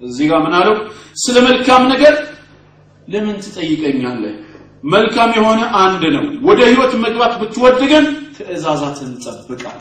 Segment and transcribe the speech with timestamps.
[0.00, 0.76] እዚህ ጋር ምን አለው?
[1.22, 2.14] ስለ መልካም ነገር
[3.08, 4.34] ለምን ትጠይቀኛለህ?
[4.84, 8.04] መልካም የሆነ አንድ ነው። ወደ ህይወት መግባት ብትወድ ግን
[8.36, 9.80] ትእዛዛትን ጠብቃል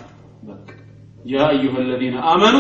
[1.26, 2.56] ያ አዩሃ ለዚነ አመኑ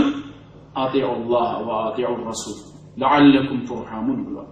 [0.75, 2.57] አጢዑ ላህ ወአጢዑ ረሱል
[2.97, 4.49] ለዓለኩም ቱርሐሙን ብሏል።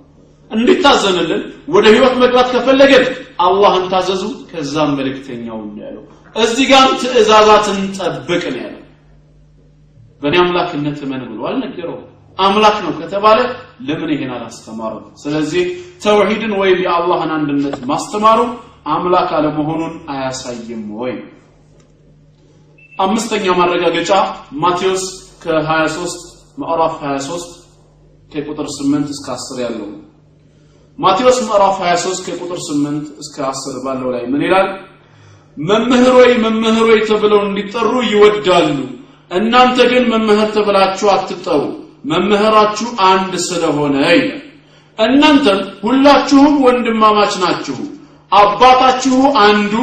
[0.52, 1.42] እንዲታዘንልን
[1.74, 3.06] ወደ ህይወት መግባት ከፈለገን
[3.40, 6.04] አላህን ታዘዙ ከዛም መልእክተኛው ያለው።
[6.36, 8.82] እዚህ ጋም ትእዛዛትን ጠብቅ ነው ያለው።
[10.22, 12.04] በእኔ አምላክነት እመን ብሎ አልነገረውም።
[12.38, 13.40] አምላክ ነው ከተባለ
[13.88, 15.66] ለምን ይሄን አላስተማረው ስለዚህ
[16.04, 18.40] ተውሂድን ወይም የአላህን አንድነት ማስተማሩ
[18.88, 21.14] አምላክ አለመሆኑን አያሳይም ወይ?
[22.98, 24.12] አምስተኛ ማረጋገጫ
[24.64, 25.04] ማቴዎስ
[25.44, 26.20] ከ23
[26.58, 27.56] ምዕራፍ 23
[28.32, 29.90] ከቁጥር 8 እስከ 10 ያለው
[31.00, 34.68] ማቴዎስ ምዕራፍ 23 ከቁጥር 8 እስከ 10 ባለው ላይ ምን ይላል?
[35.58, 38.78] መምህር ወይ መምህር ወይ ተብለው እንዲጠሩ ይወዳሉ።
[39.32, 41.62] እናንተ ግን መምህር ተብላችሁ አትጠሩ
[42.06, 44.42] መምህራችሁ አንድ ስለሆነ ይላል።
[44.98, 47.78] እናንተም ሁላችሁም ወንድማማች ናችሁ።
[48.32, 49.74] አባታችሁ አንዱ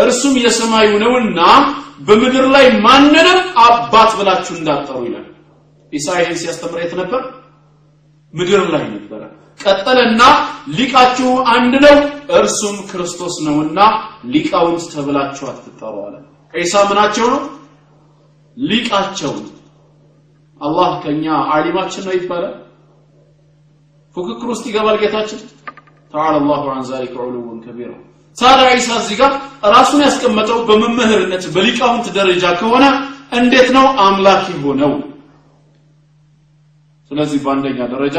[0.00, 1.40] እርሱም የሰማዩ ነውና
[2.06, 5.26] በምድር ላይ ማንንም አባት ብላችሁ እንዳጠሩ ይላል።
[5.92, 7.22] ኢሳ ሲያስተምር የት ነበር?
[8.34, 9.22] ምድር ላይ ነበረ።
[9.60, 10.22] ቀጠለና
[10.76, 11.96] ሊቃችሁ አንድ ነው
[12.38, 13.78] እርሱም ክርስቶስ ነውና
[14.32, 16.14] ሊቃውንት ተብላችሁ አትጠሩ አለ።
[16.54, 17.42] ዒሳ ምናቸው ነው?
[18.56, 19.32] ሊቃቸው
[20.60, 22.54] አላህ ከኛ አሊማችን ነው ይባላል።
[24.16, 25.40] ፉክክር ውስጥ ይገባል ጌታችን።
[26.14, 27.90] ተዓላ አላሁ አን ዛሊከ ዑሉውን ከቢራ።
[28.36, 29.32] ታዲያ ዒሳ እዚህ ጋር
[29.74, 32.84] ራሱን ያስቀመጠው በመምህርነት በሊቃውንት ደረጃ ከሆነ
[33.38, 34.92] እንዴት ነው አምላክ የሆነው
[37.10, 38.16] ስለዚህ በአንደኛ ደረጃ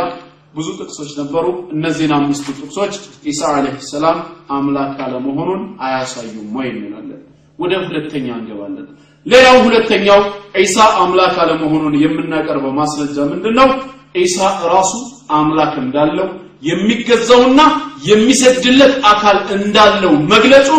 [0.56, 2.94] ብዙ ጥቅሶች ነበሩ። እነዚህን አምስቱ ጥቅሶች
[3.32, 4.20] ኢሳ አለይሂ ሰላም
[4.56, 7.22] አምላክ አለመሆኑን አያሳዩም ወይ እንላለን።
[7.60, 8.88] ወደ ሁለተኛ እንገባለን
[9.28, 10.20] ሌላው ሁለተኛው
[10.58, 13.70] ዒሳ አምላክ አለመሆኑን የምናቀርበው ማስረጃ ምንድነው?
[14.18, 14.38] ዒሳ
[14.74, 14.92] ራሱ
[15.38, 16.28] አምላክ እንዳለው
[16.68, 17.60] የሚገዛውና
[18.08, 20.70] የሚሰግድለት አካል እንዳለው መግለጹ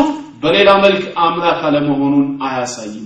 [0.42, 3.05] በሌላ መልክ አምላክ አለመሆኑን አያሳይም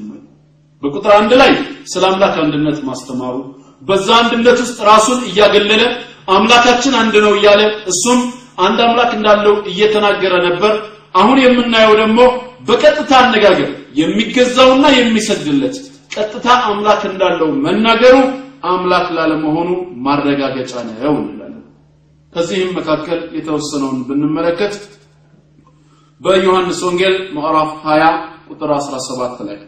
[0.83, 1.51] በቁጥር አንድ ላይ
[1.93, 3.35] ስለ አምላክ አንድነት ማስተማሩ
[3.83, 5.83] በዛ አንድነት ውስጥ ራሱን እያገለለ
[6.35, 7.61] አምላካችን አንድ ነው እያለ
[7.93, 8.21] እሱም
[8.65, 10.73] አንድ አምላክ እንዳለው እየተናገረ ነበር።
[11.15, 12.19] አሁን የምናየው ደግሞ
[12.69, 15.77] በቀጥታ አነጋገር የሚገዛውና የሚሰግድለት
[16.15, 18.17] ቀጥታ አምላክ እንዳለው መናገሩ
[18.71, 19.71] አምላክ ላለመሆኑ
[20.07, 21.63] ማረጋገጫ ነው እንላለን።
[22.33, 24.75] ከዚህም መካከል የተወሰነውን ብንመለከት
[26.21, 28.11] በዮሐንስ ወንጌል ምዕራፍ 20
[28.51, 29.59] ቁጥር 17 ላይ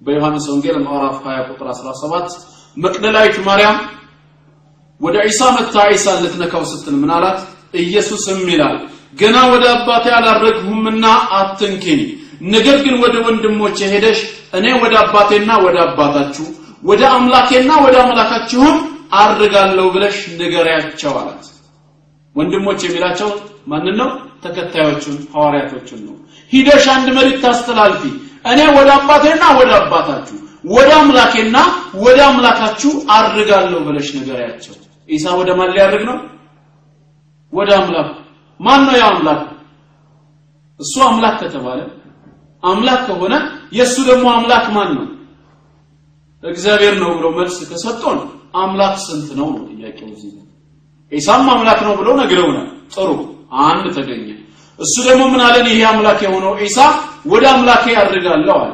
[0.00, 2.34] በዮሐንስ ወንጌል ምዕራፍ 20 ቁጥር 17
[2.76, 3.78] መቅደላዊት ማርያም
[5.00, 7.12] ወደ ዒሳ መታ ዒሳን ልትነካው ስትል ምን
[7.82, 8.76] ኢየሱስም ይላል
[9.18, 11.06] ገና ወደ አባቴ አላረግሁምና
[11.38, 12.00] አትንኪኝ
[12.52, 14.18] ነገር ግን ወደ ወንድሞቼ ሄደሽ
[14.58, 16.46] እኔ ወደ አባቴና ወደ አባታችሁ
[16.82, 18.76] ወደ አምላኬና ወደ አምላካችሁም
[19.18, 21.44] አርጋለሁ ብለሽ ንገሪያቸው አላት።
[22.36, 23.28] ወንድሞች የሚላቸው
[23.66, 24.08] ማንን ነው?
[24.44, 26.14] ተከታዮቹን ሐዋርያቶችን ነው።
[26.52, 28.02] ሂደሽ አንድ መልእክት ታስተላልፊ።
[28.44, 31.56] እኔ ወደ አባቴና ወደ አባታችሁ ወደ አምላኬና
[32.02, 34.74] ወደ አምላካችሁ አርጋለሁ ብለሽ ንገሪያቸው።
[35.08, 36.18] ኢሳ ወደ ማን ሊያርግ ነው?
[37.52, 38.10] ወደ አምላክ።
[38.60, 39.42] ማን ነው ያ አምላክ?
[40.80, 41.80] እሱ አምላክ ከተባለ
[42.64, 43.34] አምላክ ከሆነ
[43.72, 45.06] የእሱ ደግሞ አምላክ ማን ነው?
[46.42, 48.18] እግዚአብሔር ነው ብለው መልስ ከሰጡን
[48.56, 50.32] አምላክ ስንት ነው ነው ጥያቄው እዚህ
[51.12, 53.08] ኢሳም አምላክ ነው ብሎ ነግረውናል። ጥሩ
[53.64, 54.28] አንድ ተገኘ።
[54.78, 55.66] እሱ ደግሞ ምን አለን?
[55.72, 56.78] ይሄ አምላክ የሆነው ኢሳ
[57.32, 58.72] ወደ አምላኬ ያድርጋለሁ አለ።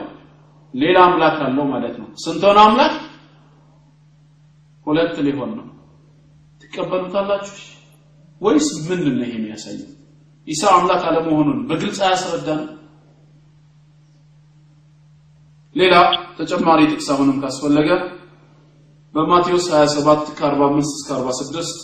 [0.74, 2.94] ሌላ አምላክ አለው ማለት ነው። ስንት ሆነ አምላክ?
[4.86, 5.66] ሁለት ሊሆን ነው።
[6.60, 7.56] ትቀበሉታላችሁ?
[8.40, 9.88] ወይስ ምንድን ነው ይሄ የሚያሳየው?
[10.46, 12.60] ኢሳ አምላክ አለመሆኑን በግልጽ አያስረዳን
[15.76, 15.94] ሌላ
[16.38, 17.88] ተጨማሪ ጥቅስ አሁንም ካስፈለገ
[19.14, 21.78] በማቴዎስ 27 ከ45 እስከ 46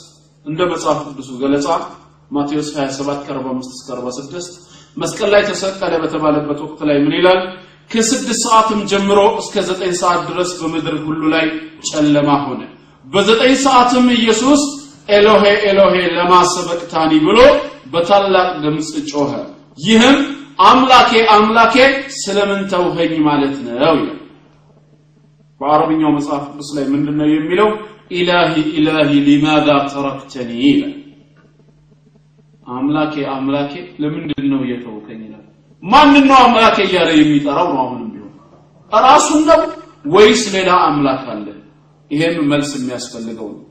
[0.47, 1.69] እንደ መጽሐፍ ቅዱሱ ገለጻ
[2.31, 4.59] ማቴዎስ 27 ከ45 እስከ 46
[4.97, 7.41] መስቀል ላይ ተሰቀለ በተባለበት ወቅት ላይ ምን ይላል?
[7.91, 11.47] ከስድስት ሰዓትም ጀምሮ እስከ ዘጠኝ ሰዓት ድረስ በምድር ሁሉ ላይ
[11.89, 12.63] ጨለማ ሆነ።
[13.05, 14.63] በዘጠኝ ሰዓትም ኢየሱስ
[15.09, 17.39] ኤሎሄ ኤሎሄ ለማ ሰበቅታኒ ብሎ
[17.93, 19.31] በታላቅ ድምፅ ጮኸ።
[19.79, 20.17] ይህም
[20.59, 21.75] አምላኬ አምላኬ
[22.19, 24.01] ስለምን ተውኸኝ ማለት ነው ይላል።
[25.61, 27.69] በአረብኛው መጽሐፍ ቅዱስ ላይ ምንድነው የሚለው?
[28.13, 30.95] ኢላሂ ኢላሂ ሊማዛ ተረክተኒ ይላል።
[32.67, 33.73] አምላኬ አምላኬ
[34.03, 35.45] ለምንድን ነው የተውከኝ ይላል?
[35.83, 38.33] ማንን ነው አምላኬ እያለ የሚጠራው ነው አሁንም ቢሆን?
[38.93, 39.61] ራሱን ነው
[40.07, 41.47] ወይስ ሌላ አምላክ አለ?
[42.11, 43.63] ይሄም መልስ የሚያስፈልገው ነው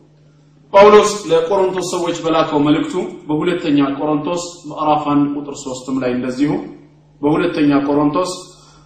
[0.75, 2.93] ጳውሎስ ለቆሮንቶስ ሰዎች በላከው መልእክቱ
[3.27, 6.51] በሁለተኛ ቆሮንቶስ ምዕራፍ 1 ቁጥር 3 ላይ እንደዚሁ
[7.21, 8.31] በሁለተኛ ቆሮንቶስ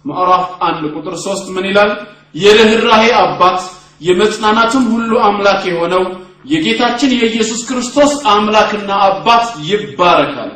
[0.04, 1.90] ምዕራፍ 1 ቁጥር 3 ምን ይላል?
[2.34, 3.58] የርህራሄ አባት
[4.00, 6.04] የመጽናናትም ሁሉ አምላክ የሆነው
[6.52, 10.52] የጌታችን የኢየሱስ ክርስቶስ አምላክና አባት ይባረካል።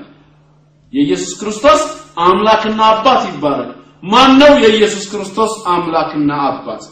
[0.93, 1.81] የኢየሱስ ክርስቶስ
[2.25, 3.71] አምላክና አባት ይባረክ።
[4.05, 6.83] ማን ነው የኢየሱስ ክርስቶስ አምላክና አባት?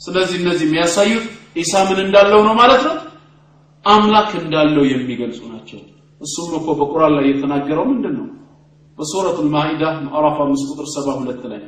[0.00, 1.26] ስለዚህ እነዚህ የሚያሳዩት
[1.56, 2.94] ኢሳ ምን እንዳለው ነው ማለት ነው
[3.85, 5.79] አምላክ እንዳለው የሚገልጹ ናቸው
[6.21, 8.27] እሱም እኮ በቁርአን ላይ የተናገረው ምንድን ነው
[8.97, 11.61] በሱረቱ ማኢዳ ምዕራፍ 5 ቁጥር 72 ላይ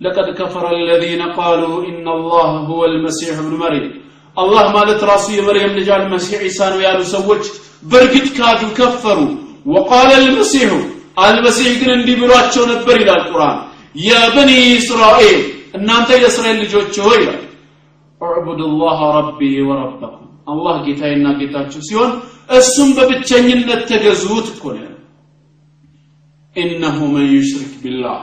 [0.00, 3.86] لقد كفر الذين قالوا إن الله هو المسيح ابن مريم
[4.36, 7.42] الله ማለት ራሱ የመርየም ልጅ አልመሲህ ዒሳ ነው ያሉ ሰዎች
[7.90, 9.18] በእርግጥ ካዱ ከፈሩ
[9.72, 10.70] وقال المسيح
[11.24, 13.58] አልመሲህ ግን እንዲህ ብሏቸው ነበር ይላል ቁርአን
[14.06, 14.50] የበኒ
[14.80, 15.40] እስራኤል
[15.78, 17.42] እናንተ የእስራኤል ልጆች ሆይ ይላል
[18.20, 22.11] اعبدوا الله ربي وربكم አላህ ጌታዬና ጌታችሁ ሲሆን
[22.57, 24.89] እሱም በብቸኝነት ተገዙት እኮ ነው
[26.55, 28.17] ኢነሁ መን ዩሽሪክ ቢላህ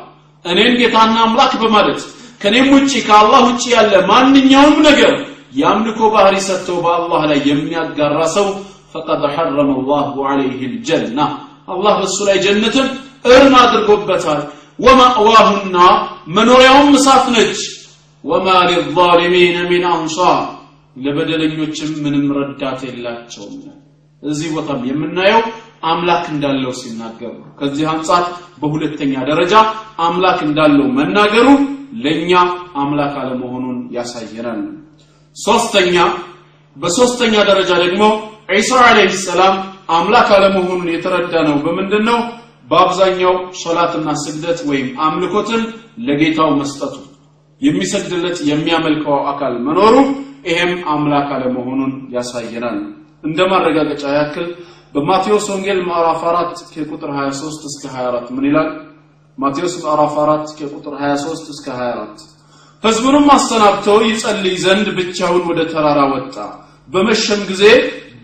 [0.44, 2.00] እኔን ጌታና አምላክ በማለት
[2.40, 5.14] ከኔም ውጪ ከአላህ ውጪ ያለ ማንኛውም ነገር
[5.52, 8.46] የአምልኮ ባህሪ ሰጥተው በአላህ ላይ የሚያጋራ ሰው
[8.92, 11.18] ፈቀድ ሐረመ አላሁ ዐለይህ ልጀና
[11.68, 12.86] አላህ በእሱ ላይ ጀነትን
[13.28, 14.40] እርም አድርጎበታል።
[14.78, 15.76] ወማእዋሁና
[16.36, 17.58] መኖሪያውም እሳት ነች።
[18.24, 20.38] ወማ ሊዛሊሚን ሚን አንሳር
[20.96, 23.58] ለበደለኞችም ምንም ረዳት የላቸውም።
[24.22, 25.42] እዚህ ቦታም የምናየው
[25.90, 28.24] አምላክ እንዳለው ሲናገሩ ከዚህ አንጻር
[28.62, 29.54] በሁለተኛ ደረጃ
[30.06, 31.46] አምላክ እንዳለው መናገሩ
[32.02, 32.32] ለኛ
[32.82, 34.60] አምላክ አለመሆኑን ያሳየናል።
[35.36, 35.96] ሶስተኛ
[36.76, 38.02] በሶስተኛ ደረጃ ደግሞ
[38.52, 39.56] ዒሳ አለይሂ ሰላም
[39.96, 42.18] አምላክ አለመሆኑን የተረዳ ነው በምንድን ነው
[42.70, 43.32] በአብዛኛው
[43.62, 45.62] ሶላትና ስግደት ወይም አምልኮትን
[46.06, 46.94] ለጌታው መስጠቱ
[47.60, 49.94] የሚሰግድለት የሚያመልከው አካል መኖሩ
[50.44, 52.78] ይሄም አምላክ አለመሆኑን ያሳየናል።
[53.24, 54.46] እንደ ማረጋገጫ ያክል
[54.94, 58.68] በማቴዎስ ወንጌል ምዕራፍ 4 ከቁጥር 23 እስከ 24 ምን ይላል?
[59.38, 62.24] ማቴዎስ ምዕራፍ 4 ከቁጥር 23 እስከ 24
[62.82, 66.36] ህዝቡንም አሰናብተው ይጸልይ ዘንድ ብቻውን ወደ ተራራ ወጣ።
[66.88, 67.64] በመሸም ጊዜ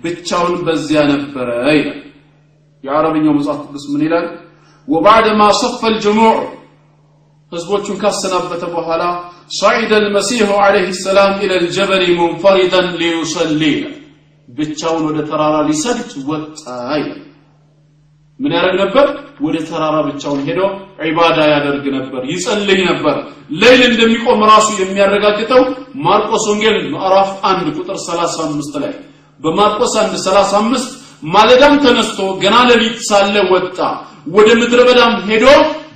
[0.04, 2.00] ብቻውን በዚያ ነበረ ይላል።
[2.84, 4.26] የአረብኛው መጽሐፍ ቅዱስ ምን ይላል?
[4.88, 6.34] ወባዕደማ ሰፈል ጅሙዕ
[7.52, 9.02] ህዝቦቹን ካሰናበተ በኋላ
[9.61, 13.75] صعد المسيح عليه السلام الى الجبل منفردا ليصلي
[14.47, 16.61] ብቻውን ወደ ተራራ ሊሰግድ ወጣ
[16.99, 17.19] ይላል
[18.39, 19.05] ምን ያደርግ ነበር
[19.45, 20.59] ወደ ተራራ ብቻውን ሄዶ
[21.07, 23.15] ዒባዳ ያደርግ ነበር ይጸልይ ነበር
[23.61, 25.61] ሌይል እንደሚቆም ራሱ የሚያረጋግጠው
[26.05, 28.93] ማርቆስ ወንጌል ምዕራፍ 1 ቁጥር 35 ላይ
[29.39, 30.91] በማርቆስ 1 35
[31.35, 33.77] ማለዳም ተነስቶ ገና ሌሊት ሳለ ወጣ
[34.35, 35.45] ወደ ምድረ በዳም ሄዶ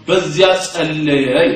[0.07, 1.53] በዚያ ጸለየ ይላል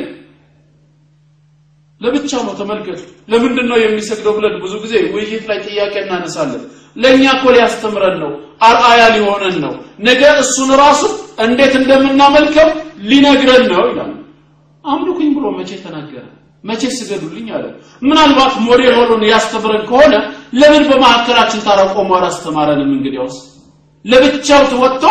[2.05, 3.01] ለብቻው ነው ተመልከቱ
[3.33, 6.63] ለምንድን ነው የሚሰግደው ብለን ብዙ ጊዜ ውይይት ላይ ጥያቄ እናነሳለን።
[6.97, 8.33] ለእኛ እኮ ሊያስተምረን ነው
[8.69, 9.73] አርአያ ሊሆነን ነው።
[10.09, 11.03] ነገ እሱን ራሱ
[11.45, 12.69] እንዴት እንደምናመልከው
[13.11, 14.13] ሊነግረን ነው ይላል።
[14.85, 16.25] አምልኩኝ ብሎ መቼ ተናገረ?
[16.65, 17.65] መቼ ስገዱልኝ አለ?
[18.03, 20.15] ምናልባት ሞዴል ሆኖ ያስተምረን ከሆነ
[20.61, 23.37] ለምን በመካከላችን ታረቆሙ አላስተማረንም እንግዲያውስ
[24.05, 25.05] ለብቻው ተወጥቶ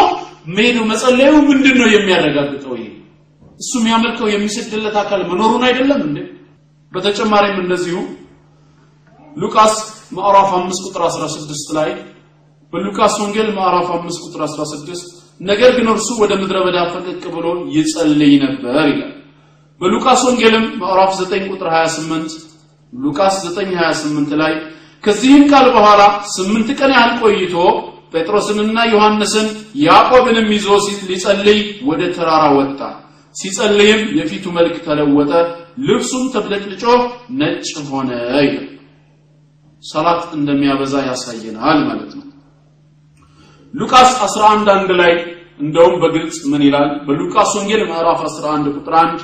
[0.56, 2.88] መሄዱ መጸለዩ ምንድን ነው የሚያረጋግጠው ይሄ?
[3.60, 6.18] እሱ የሚያመልከው የሚሰግድለት አካል መኖሩን አይደለም እንዴ
[6.94, 7.98] በተጨማሪም እንደዚሁ
[9.36, 9.76] ሉቃስ
[10.18, 11.90] ምዕራፍ 5 ቁጥር 16 ላይ
[12.74, 15.08] በሉቃስ ወንጌል ምዕራፍ 5 ቁጥር 16
[15.42, 17.46] ነገር ግን እርሱ ወደ ምድረ በዳ ፈቀቅ ብሎ
[17.76, 19.14] ይጸልይ ነበር ይላል።
[19.82, 22.36] በሉቃስ ወንጌልም ምዕራፍ 9 ቁጥር 28
[22.94, 24.54] ሉቃስ 9 28 ላይ
[25.04, 26.02] ከዚህም ቃል በኋላ
[26.36, 27.56] ስምንት ቀን ያህል ቆይቶ
[28.14, 29.48] ጴጥሮስንና ዮሐንስን
[29.86, 30.68] ያዕቆብንም ይዞ
[31.10, 31.60] ሊጸልይ
[31.90, 32.80] ወደ ተራራ ወጣ።
[33.36, 35.32] ሲጸልይም የፊቱ መልክ ተለወጠ
[35.78, 36.84] ልብሱም ተብለጭልጮ
[37.40, 38.70] ነጭ ሆነ ይላል።
[39.84, 42.28] ሰላት እንደሚያበዛ ያሳየናል ማለት ነው።
[43.74, 45.14] ሉቃስ 11 አንድ ላይ
[45.60, 46.90] እንደውም በግልጽ ምን ይላል?
[47.06, 49.20] በሉቃስ ወንጌል ምዕራፍ 11 ቁጥር 1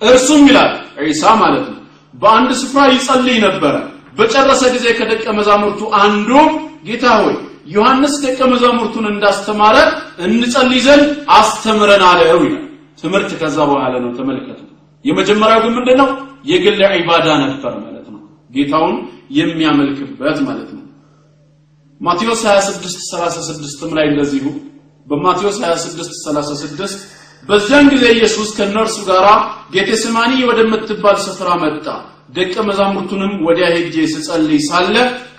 [0.00, 0.70] እርሱም ይላል
[1.04, 1.80] ዒሳ ማለት ነው
[2.14, 3.74] በአንድ ስፍራ ይጸልይ ነበረ።
[4.18, 6.30] በጨረሰ ጊዜ ከደቀ መዛሙርቱ አንዱ
[6.88, 7.36] ጌታ ሆይ
[7.74, 9.76] ዮሐንስ ደቀ መዛሙርቱን እንዳስተማረ
[10.24, 11.06] እንጸልይ ዘንድ
[11.36, 12.64] አስተምረን አለው ይላል።
[13.00, 14.60] ትምህርት ከዛ በኋላ ነው ተመልከቱ
[15.04, 16.08] የመጀመሪያው ግን ምንድነው?
[16.46, 18.20] የግል ዒባዳ ነበር ማለት ነው።
[18.50, 18.96] ጌታውን
[19.38, 20.82] የሚያመልክበት ማለት ነው።
[22.00, 24.46] ማቴዎስ 26 36 ላይ እንደዚሁ
[25.06, 26.96] በማቴዎስ 26 36
[27.44, 29.24] በዚያን ጊዜ ኢየሱስ ከነርሱ ጋር
[29.74, 31.86] ጌቴስማኒ ወደምትባል ስፍራ መጣ።
[32.36, 34.94] ደቀ መዛሙርቱንም ወዲያ ሄጄ ስጸልይ ሳለ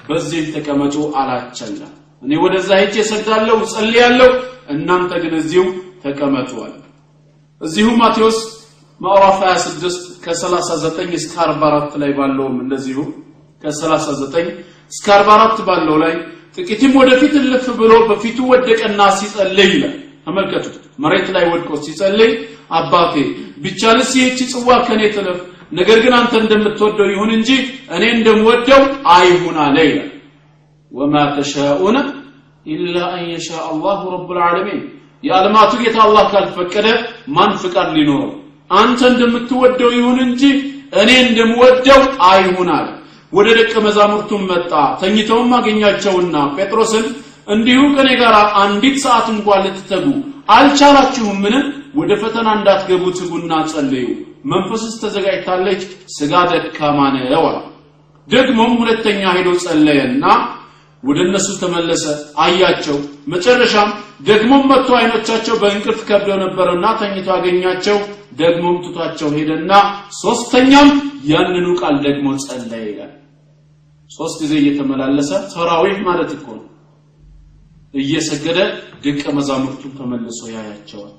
[0.10, 1.70] በዚህ ተቀመጡ አላቸው
[2.22, 4.30] እኔ ወደዛ ሄጄ ሰግዳለሁ እጸልያለሁ
[4.74, 5.64] እናንተ ግን እዚሁ
[6.04, 6.76] ተቀመጡ አለ።
[7.62, 8.38] እዚሁ ማቴዎስ
[9.02, 13.00] ምዕራፍ 26 ከ39 እስከ 44 ላይ ባለውም እንደዚሁ።
[13.64, 14.50] ከ39
[14.92, 16.14] እስከ 44 ባለው ላይ
[16.58, 20.66] ጥቂትም ወደፊት እልፍ ብሎ በፊቱ ወደቀና ሲጸልይ ይላል። ተመልከቱ
[21.04, 22.32] መሬት ላይ ወድቆ ሲጸልይ
[22.78, 23.14] አባቴ
[23.64, 25.40] ቢቻልስ ይህቺ ጽዋ ከኔ ትለፍ?
[25.72, 27.50] ነገር ግን አንተ እንደምትወደው ይሁን እንጂ
[27.96, 28.82] እኔ እንደምወደው
[29.16, 30.12] አይሁን አለ ይላል።
[30.92, 31.98] ወማ ተሻኡነ
[32.66, 34.82] ኢላ አን የሻ አላሁ ረቡል ዓለሚን።
[35.24, 36.88] የዓለማቱ ጌታ አላህ ካልፈቀደ
[37.36, 38.32] ማን ፍቃድ ሊኖረው
[38.72, 40.42] አንተ እንደምትወደው ይሁን እንጂ
[41.02, 42.70] እኔ እንደምወደው አይሁን
[43.34, 47.06] ወደ ደቀ መዛሙርቱም መጣ ተኝተውም አገኛቸውና ጴጥሮስን
[47.48, 50.06] እንዲሁ ከኔ ጋር አንዲት ሰዓት እንኳን ልትተጉ
[50.56, 51.56] አልቻላችሁም ምን
[52.00, 54.06] ወደ ፈተና እንዳትገቡ ትጉና ጸልዩ።
[54.52, 55.82] መንፈስስ ተዘጋጅታለች
[56.16, 57.56] ስጋ ደካማ ነው
[58.28, 60.26] ደግሞም ሁለተኛ ሄዶ ጸለየና
[61.06, 62.04] ወደ እነሱ ተመለሰ።
[62.44, 62.98] አያቸው።
[63.34, 63.90] መጨረሻም
[64.28, 67.98] ደግሞም መጥቶ አይኖቻቸው በእንቅልፍ ከብደው ነበርና ተኝቶ አገኛቸው።
[68.40, 69.72] ደግሞም ትቷቸው ሄደና
[70.22, 70.90] ሶስተኛም
[71.30, 73.12] ያንኑ ቃል ደግሞ ጸለየ ይላል።
[74.12, 76.66] ሶስት ጊዜ እየተመላለሰ ተራዊህ ማለት እኮ ነው።
[77.94, 78.60] እየሰገደ
[79.04, 81.14] ደቀ መዛሙርቱን ተመልሶ ያያቸዋል።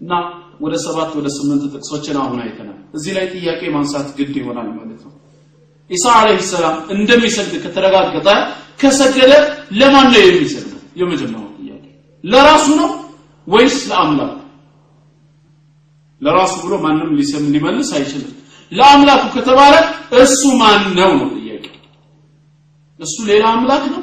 [0.00, 0.12] እና
[0.60, 5.12] ወደ ሰባት ወደ ስምንት ጥቅሶችን አሁን አይተናል። እዚህ ላይ ጥያቄ ማንሳት ግድ ይሆናል ማለት ነው።
[5.90, 8.28] ኢሳ አለይሂ ሰላም እንደሚሰግድ ከተረጋገጠ
[8.80, 9.32] ከሰገደ
[9.78, 11.84] ለማን ነው የሚሰግደው የመጀመሪያው ጥያቄ።
[12.24, 12.90] ለራሱ ነው
[13.46, 14.34] ወይስ ለአምላኩ?
[16.20, 18.32] ለራሱ ብሎ ማንም ሊሰም ሊመልስ አይችልም።
[18.72, 19.74] ለአምላኩ ከተባለ
[20.20, 21.64] እሱ ማን ነው ነው ጥያቄ።
[23.00, 24.02] እሱ ሌላ አምላክ ነው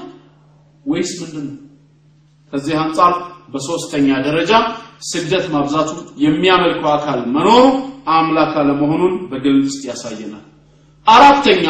[0.85, 1.57] ወይስ ምንድን ነው?
[2.53, 3.13] ከዚህ አንጻር
[3.53, 4.51] በሶስተኛ ደረጃ
[5.09, 5.89] ስግደት ማብዛቱ
[6.23, 7.63] የሚያመልከው አካል መኖሩ
[8.13, 10.43] አምላክ አለመሆኑን በግልጽ ያሳየናል።
[11.07, 11.65] አራተኛ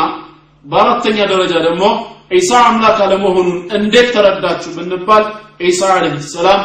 [0.65, 1.83] በአራተኛ ደረጃ ደግሞ
[2.31, 5.23] ዒሳ አምላክ አለመሆኑን እንዴት ተረዳችሁ ብንባል
[5.63, 6.61] ዒሳ አለይሂ ሰላም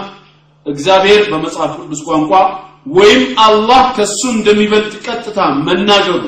[0.67, 2.33] እግዚአብሔር በመጽሐፍ ቅዱስ ቋንቋ
[2.97, 6.21] ወይም አላህ ከሱ እንደሚበልጥ ቀጥታ መናገሩ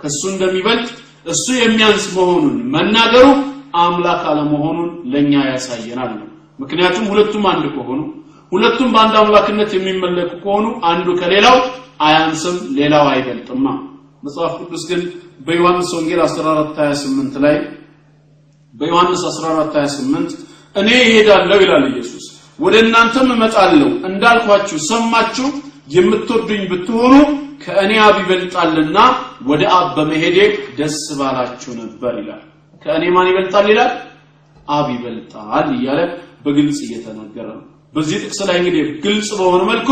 [0.00, 0.88] ከሱ እንደሚበልጥ
[1.26, 3.26] እሱ የሚያንስ መሆኑን መናገሩ
[3.80, 6.26] አምላክ አለመሆኑን ለኛ ያሳየናል ነው።
[6.58, 8.00] ምክንያቱም ሁለቱም አንድ ከሆኑ
[8.52, 11.56] ሁለቱም በአንድ አምላክነት የሚመለኩ ከሆኑ አንዱ ከሌላው
[12.06, 13.66] አያንስም ሌላው አይበልጥማ።
[14.22, 15.02] መጽሐፍ ቅዱስ ግን
[15.46, 17.56] በዮሐንስ ወንጌል 14:28 ላይ
[18.74, 20.34] በዮሐንስ 14:28
[20.76, 22.24] እኔ እሄዳለሁ ይላል ኢየሱስ።
[22.58, 25.48] ወደ እናንተም እመጣለሁ። እንዳልኳችሁ ሰማችሁ
[25.94, 27.14] የምትወዱኝ ብትሆኑ
[27.64, 28.98] ከእኔ አብ ይበልጣልና
[29.48, 30.38] ወደ አብ በመሄዴ
[30.78, 32.42] ደስ ባላችሁ ነበር ይላል።
[32.82, 33.92] ከእኔ ማን ይበልጣል ይላል?
[34.68, 36.00] አብ ይበልጣል እያለ
[36.44, 39.90] በግልጽ እየተናገረ ነው። በዚህ ጥቅስ ላይ እንግዲህ ግልጽ በሆነ መልኩ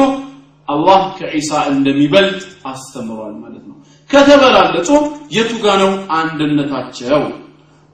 [0.69, 2.41] አላህ ከዒሳ እንደሚበልጥ
[2.71, 3.77] አስተምሯል ማለት ነው።
[4.11, 4.89] ከተበላለጡ
[5.37, 7.23] የቱ ጋ ነው አንድነታቸው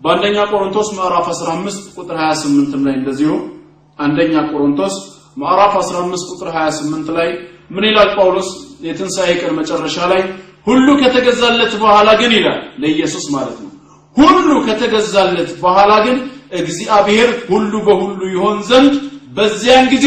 [0.02, 3.32] በአንደኛ ቆሮንቶስ ምዕራፍ 15 ቁጥር 28 ላይ እንደዚሁ
[3.98, 4.94] አንደኛ ቆሮንቶስ
[5.36, 7.28] ምዕራፍ 15 ቁጥር 28 ላይ
[7.74, 8.48] ምን ይላል ጳውሎስ?
[8.86, 10.22] የትንሣኤ ቀን መጨረሻ ላይ
[10.66, 13.70] ሁሉ ከተገዛለት በኋላ ግን ይላል ለኢየሱስ ማለት ነው።
[14.16, 16.16] ሁሉ ከተገዛለት በኋላ ግን
[16.60, 18.94] እግዚአብሔር ሁሉ በሁሉ ይሆን ዘንድ
[19.36, 20.06] በዚያን ጊዜ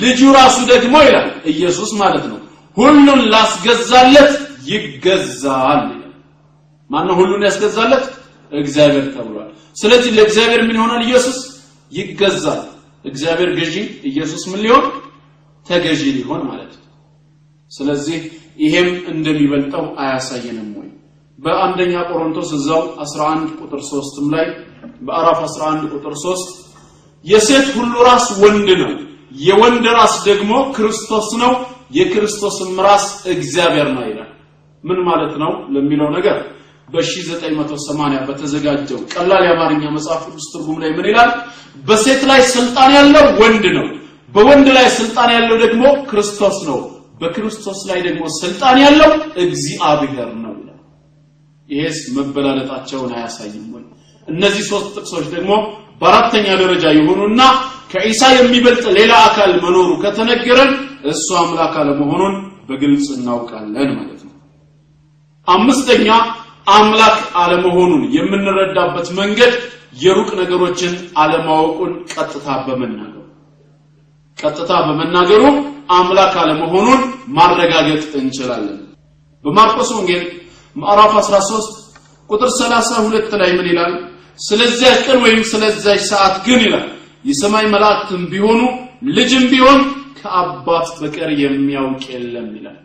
[0.00, 2.38] ልጁ ራሱ ደግሞ ይላል ኢየሱስ ማለት ነው።
[2.76, 4.32] ሁሉን ላስገዛለት
[4.70, 5.84] ይገዛል
[6.90, 8.04] ማነው ሁሉን ያስገዛለት
[8.52, 11.02] እግዚአብሔር ተብሏል። ስለዚህ ለእግዚአብሔር ምን ይሆናል?
[11.02, 11.38] ኢየሱስ
[11.92, 12.62] ይገዛል።
[13.04, 13.74] እግዚአብሔር ገዢ
[14.10, 14.84] ኢየሱስ ምን ሊሆን?
[15.66, 16.84] ተገዢ ሊሆን ማለት ነው።
[17.70, 18.18] ስለዚህ
[18.58, 20.88] ይሄም እንደሚበልጠው አያሳየንም ወይ?
[21.38, 24.46] በአንደኛ ቆሮንቶስ እዛው 11 ቁጥር 3 ላይ
[25.00, 26.46] በአራፍ 11 ቁጥር 3
[27.24, 28.92] የሴት ሁሉ ራስ ወንድ ነው
[29.42, 31.52] የወንድ ራስ ደግሞ ክርስቶስ ነው
[31.90, 34.30] የክርስቶስም ራስ እግዚአብሔር ነው ይላል።
[34.84, 36.36] ምን ማለት ነው ለሚለው ነገር
[36.88, 41.30] በ1980 በተዘጋጀው ቀላል የአማርኛ መጽሐፍ ቅዱስ ትርጉም ላይ ምን ይላል?
[41.86, 43.86] በሴት ላይ ስልጣን ያለው ወንድ ነው።
[44.32, 46.78] በወንድ ላይ ስልጣን ያለው ደግሞ ክርስቶስ ነው።
[47.20, 49.10] በክርስቶስ ላይ ደግሞ ስልጣን ያለው
[49.44, 50.80] እግዚአብሔር ነው ይላል።
[51.68, 53.84] ይሄስ መበላለጣቸውን አያሳይም ወይ?
[54.28, 55.52] እነዚህ ሶስት ጥቅሶች ደግሞ
[56.00, 57.40] በአራተኛ ደረጃ የሆኑና
[57.92, 60.72] ከኢሳ የሚበልጥ ሌላ አካል መኖሩ ከተነገረን
[61.10, 62.34] እሱ አምላክ አለመሆኑን
[62.68, 64.32] በግልጽ እናውቃለን ማለት ነው።
[65.48, 66.08] አምስተኛ
[66.66, 69.52] አምላክ አለመሆኑን የምንረዳበት መንገድ
[70.02, 73.12] የሩቅ ነገሮችን አለማወቁን ቀጥታ በመናገሩ
[74.38, 75.42] ቀጥታ በመናገሩ
[75.96, 77.00] አምላክ አለመሆኑን
[77.36, 78.78] ማረጋገጥ እንችላለን።
[79.44, 80.24] በማርቆስ ወንጌል
[80.76, 81.76] ምዕራፍ 13
[82.30, 83.92] ቁጥር 32 ላይ ምን ይላል?
[84.38, 86.86] ስለዚያ ቀን ወይም ስለዚያች ሰዓት ግን ይላል
[87.24, 88.60] የሰማይ መላእክትም ቢሆኑ
[89.16, 89.80] ልጅም ቢሆን
[90.18, 92.76] ከአባት በቀር የሚያውቅ የለም ይላል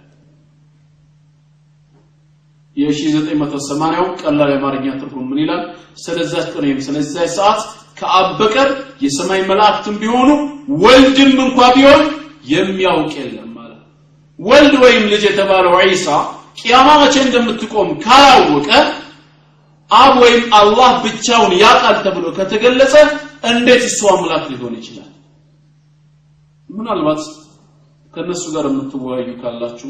[2.77, 5.63] የ1980ው ቀላል የአማርኛ ትርጉም ምን ይላል?
[6.03, 6.79] ስለዚያች ቀን ወይም
[7.37, 7.61] ሰዓት
[7.99, 8.69] ከአብ በቀር
[9.03, 10.29] የሰማይ መላእክትም ቢሆኑ
[10.83, 12.01] ወልድም እንኳ ቢሆን
[12.51, 13.81] የሚያውቅ የለም ማለት
[14.39, 16.07] ወልድ ወይም ልጅ የተባለው ዒሳ
[16.59, 18.69] ቂያማ መቼ እንደምትቆም ካላወቀ
[19.91, 22.93] አብ ወይም አላህ ብቻውን ያውቃል ተብሎ ከተገለጸ
[23.51, 25.09] እንዴት እሱ አምላክ ሊሆን ይችላል?
[26.69, 27.21] ምናልባት
[28.13, 29.89] ከነሱ ጋር የምትወያዩ ካላችሁ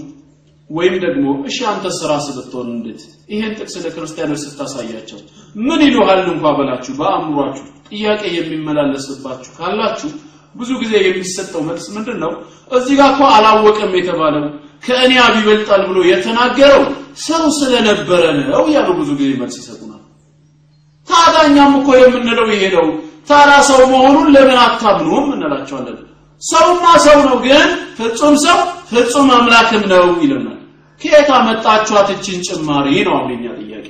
[0.72, 3.02] ወይም ደግሞ እሺ አንተ ራስ ብትሆን እንዴት?
[3.32, 5.20] ይሄን ጥቅስ ለክርስቲያኖች ስታሳያቸው
[5.60, 6.94] ምን ይሉሃል እንኳ በላችሁ?
[7.00, 10.10] በአእምሯችሁ ጥያቄ የሚመላለስባችሁ ካላችሁ
[10.56, 12.32] ብዙ ጊዜ የሚሰጠው መልስ ምንድን ነው
[12.72, 14.46] እዚህ ጋር እኮ አላወቀም የተባለው
[14.86, 16.84] ከእኔ አብ ይበልጣል ብሎ የተናገረው
[17.22, 20.02] ሰው ስለነበረ ነው ያሉ ብዙ ጊዜ መልስ ይሰጡናል።
[21.08, 22.64] ታዳኛም እኮ የምንለው ይሄ
[23.30, 26.00] ታራ ሰው መሆኑን ለምን አታምኑም እንላቸዋለን።
[26.42, 28.58] ሰውማ ሰው ነው ግን ፍጹም ሰው
[28.92, 30.58] ፍጹም አምላክም ነው ይለናል
[31.02, 33.32] ከየት አመጣችኋት እችን ጭማሪ ነው አሁን
[33.62, 33.88] ጥያቄ?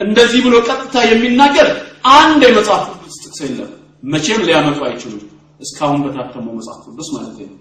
[0.00, 1.68] እንደዚህ ብሎ ቀጥታ የሚናገር
[2.14, 3.70] አንድ የመጽሐፍ ቅዱስ ጥቅስ የለም።
[4.04, 5.24] መቼም ሊያመጡ አይችሉም።
[5.60, 7.58] እስካሁን በታተመው መጽሐፍ ቅዱስ ማለት ነው።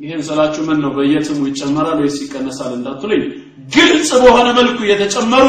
[0.00, 3.22] ይህን ስላችሁ ምን ነው በየትሙ ይጨመራል ወይስ ይቀነሳል እንዳትሉኝ።
[3.74, 5.46] ግልጽ በሆነ መልኩ የተጨመሩ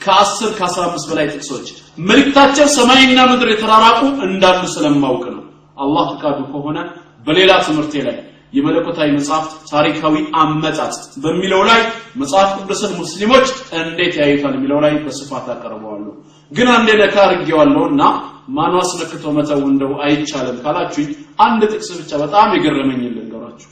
[0.00, 1.66] ከአስር ከአስራ አምስት በላይ ጥቅሶች
[2.02, 5.42] መልእክታቸው ሰማይና ምድር የተራራቁ እንዳሉ ስለማውቅ ነው።
[5.78, 6.78] አላህ ፍቃዱ ከሆነ
[7.26, 8.16] በሌላ ትምህርቴ ላይ
[8.54, 10.92] የመለኮታዊ መጽሐፍት ታሪካዊ አመጣጥ
[11.22, 11.80] በሚለው ላይ
[12.16, 13.46] መጽሐፍ ቅዱስን ሙስሊሞች
[13.80, 16.12] እንዴት ያዩታል የሚለው ላይ በስፋት አቀርበዋለሁ።
[16.52, 18.02] ግን አንዴ ነካ አድርጌዋለሁና
[18.48, 21.08] ማኑ አስነክቶ መተው እንደው አይቻልም ካላችሁኝ
[21.44, 23.70] አንድ ጥቅስ ብቻ በጣም የገረመኝ ልንገራችሁ።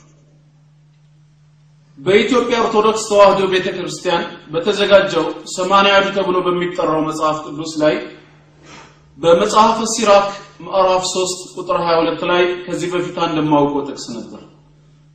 [1.99, 4.23] በኢትዮጵያ ኦርቶዶክስ ተዋህዶ ቤተክርስቲያን
[4.53, 7.95] በተዘጋጀው ሰማንያዱ ተብሎ በሚጠራው መጽሐፍ ቅዱስ ላይ
[9.19, 10.29] በመጽሐፈ ሲራክ
[10.65, 13.39] ምዕራፍ 3 ቁጥር 22 ላይ ከዚህ በፊት አንድ
[13.89, 14.43] ጥቅስ ነበር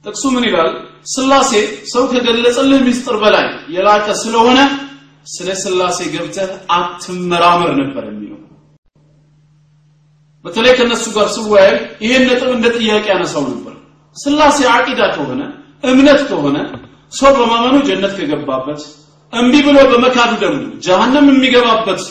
[0.06, 0.72] ጥቅሱ ምን ይላል?
[1.08, 1.52] ስላሴ
[1.92, 4.60] ሰው ከገለጸልህ ምስጢር በላይ የላቀ ስለሆነ
[5.28, 8.40] ስለ ስላሴ ገብተህ አትመራመር ነበር የሚለው።
[10.46, 11.72] በተለይ ከነሱ ጋር ስወያይ
[12.04, 13.74] ይሄን ነጥብ እንደ ጥያቄ ያነሳው ነበር።
[14.16, 15.42] ስላሴ አቂዳ ከሆነ
[15.84, 16.58] እምነት ከሆነ
[17.14, 18.82] ሰው በማመኑ ጀነት ከገባበት
[19.34, 22.02] እምቢ ብሎ በመካዱ ደግሞ ጀሃነም የሚገባበት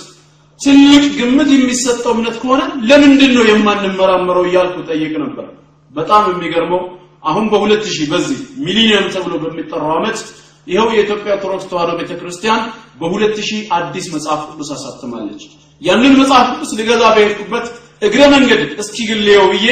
[0.60, 5.46] ትልቅ ግምት የሚሰጠው እምነት ከሆነ ለምንድን ነው የማንመራመረው እያልኩ ጠይቅ ነበር።
[5.94, 6.82] በጣም የሚገርመው
[7.26, 10.18] አሁን በ2000 በዚህ ሚሊኒየም ተብሎ በሚጠራው ዓመት
[10.66, 12.62] ይኸው የኢትዮጵያ ኦርቶዶክስ ተዋሕዶ ቤተክርስቲያን
[13.00, 15.42] በ2000 አዲስ መጽሐፍ ቅዱስ አሳትማለች።
[15.82, 17.66] ያንን መጽሐፍ ቅዱስ ልገዛ በሄድኩበት
[18.02, 19.66] እግረ መንገድ እስኪ ግልየው ብዬ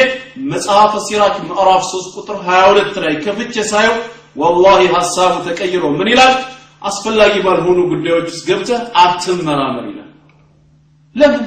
[0.52, 3.96] መጽሐፈ ሲራክ ምዕራፍ 3 ቁጥር 22 ላይ ከፍቼ ሳየው
[4.36, 6.34] ወላሂ ሐሳቡ ተቀይሮ ምን ይላል?
[6.82, 10.08] አስፈላጊ ባልሆኑ ጉዳዮች ውስጥ ገብተህ አትመራመር ይላል።
[11.16, 11.44] ለምን?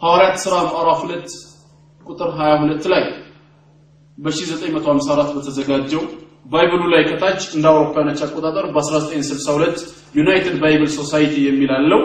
[0.00, 1.34] ሐዋርያት ሥራ ምዕራፍ 2
[2.06, 3.04] ቁጥር 22 ላይ
[4.18, 6.02] በ1954 በተዘጋጀው
[6.46, 9.80] ባይብሉ ላይ ከታች እንደ አውሮፓውያኖች አቆጣጠር በ1962
[10.14, 12.02] United Bible Society የሚል አለው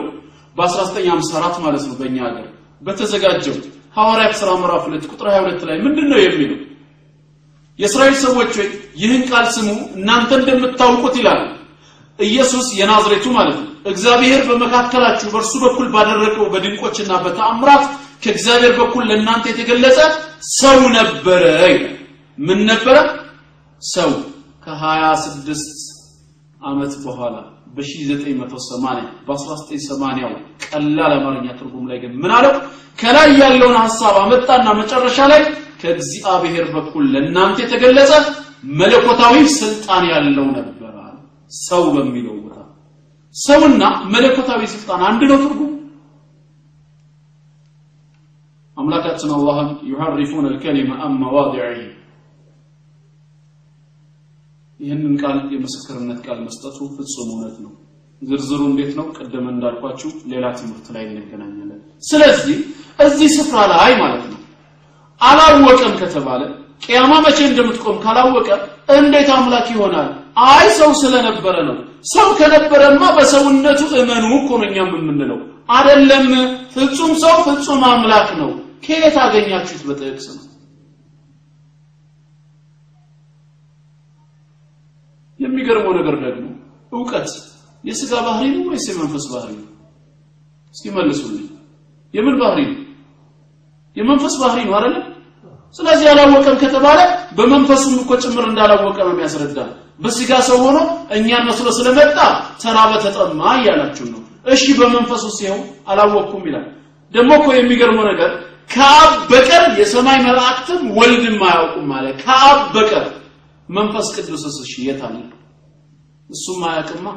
[0.56, 2.48] በ1954 ማለት ነው በእኛ ሀገር
[2.82, 3.56] በተዘጋጀው
[3.96, 6.58] ሐዋርያት ሥራ ምዕራፍ 2 ቁጥር 22 ላይ ምንድን ነው የሚለው?
[7.80, 8.70] የእስራኤል ሰዎች ሆይ
[9.02, 11.42] ይህን ቃል ስሙ እናንተ እንደምታውቁት ይላል
[12.20, 17.86] ኢየሱስ የናዝሬቱ ማለት ነው። እግዚአብሔር በመካከላችሁ በእርሱ በኩል ባደረገው በድንቆችና በተአምራት
[18.22, 20.00] ከእግዚአብሔር በኩል ለእናንተ የተገለጸ
[20.60, 21.44] ሰው ነበረ
[22.38, 22.98] ምን ነበረ?
[23.82, 24.12] ሰው
[24.66, 25.64] ከ26
[26.62, 27.36] ዓመት በኋላ
[27.76, 30.32] በ1980 በ1980
[30.68, 32.54] ቀላል አማርኛ ትርጉም ላይ ግን ምን አለው?
[33.00, 35.42] ከላይ ያለውን ሐሳብ አመጣና መጨረሻ ላይ
[35.82, 38.12] ከእግዚአብሔር በኩል ለእናንተ የተገለጸ
[38.80, 40.76] መለኮታዊ ስልጣን ያለው ነበር
[41.60, 42.58] ሰው በሚለው ቦታ
[43.36, 45.72] ሰውና መለኮታዊ ስልጣን አንድ ነው ትርጉም
[48.90, 51.16] አምላካችን አላህም ዩሐሪፉን አልከሊመ አን
[54.80, 57.72] ይህንን ቃል የምስክርነት ቃል መስጠቱ ፍጹም እውነት ነው።
[58.22, 59.06] ዝርዝሩ እንዴት ነው?
[59.18, 62.58] ቅድም እንዳልኳችሁ ሌላ ትምህርት ላይ እንገናኛለን። ስለዚህ
[63.00, 64.40] እዚህ ስፍራ ላይ ማለት ነው
[65.22, 66.42] አላወቀም ከተባለ
[66.84, 68.50] ቅያማ መቼ እንደምትቆም ካላወቀ
[68.96, 70.10] እንዴት አምላክ ይሆናል?
[70.50, 71.78] አይ ሰው ስለነበረ ነው።
[72.14, 75.40] ሰው ከነበረማ በሰውነቱ እመኑ እኮ ነው እኛም የምንለው።
[75.72, 76.28] አደለም
[76.74, 78.52] ፍጹም ሰው ፍጹም አምላክ ነው
[78.84, 80.46] ከየት አገኛችሁት በጥቅስ ነው?
[85.40, 86.46] የሚገርመው ነገር ደግሞ
[86.92, 87.30] እውቀት
[87.84, 89.68] የስጋ ባህሪ ነው ወይስ የመንፈስ ባህሪ ነው?
[90.76, 91.46] እስኪ መልሱልኝ።
[92.14, 92.78] የምን ባህሪ ነው?
[93.96, 95.06] የመንፈስ ባህሪ ነው አይደለም
[95.76, 97.00] ስለዚህ አላወቀም ከተባለ
[97.38, 99.58] በመንፈሱም እኮ ጭምር እንዳላወቀ ነው የሚያስረዳ።
[100.00, 100.78] በስጋ ሰው ሆኖ
[101.16, 102.18] እኛን መስሎ ስለመጣ
[102.62, 105.62] ተራበ ተጠማ እያላችሁ ነው። እሺ በመንፈሱ ሲሆን
[105.92, 106.66] አላወቅኩም ይላል።
[107.12, 108.32] ደግሞ እኮ የሚገርመው ነገር
[108.70, 113.06] ከአብ በቀር የሰማይ መላእክትም ወልድም አያውቁም ማለት ከአብ በቀር
[113.70, 115.02] መንፈስ ቅዱስስ እሺ የት
[116.30, 117.08] እሱም አያውቅማ።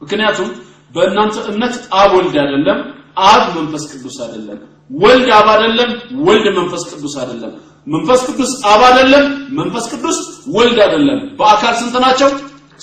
[0.00, 0.48] ምክንያቱም
[0.94, 2.78] በእናንተ እምነት አብ ወልድ አይደለም
[3.24, 4.58] አብ መንፈስ ቅዱስ አይደለም።
[4.96, 5.90] ወልድ አብ አይደለም
[6.26, 7.52] ወልድ መንፈስ ቅዱስ አይደለም።
[7.86, 9.24] መንፈስ ቅዱስ አብ አይደለም
[9.58, 10.18] መንፈስ ቅዱስ
[10.54, 12.30] ወልድ አይደለም። በአካል ስንት ናቸው?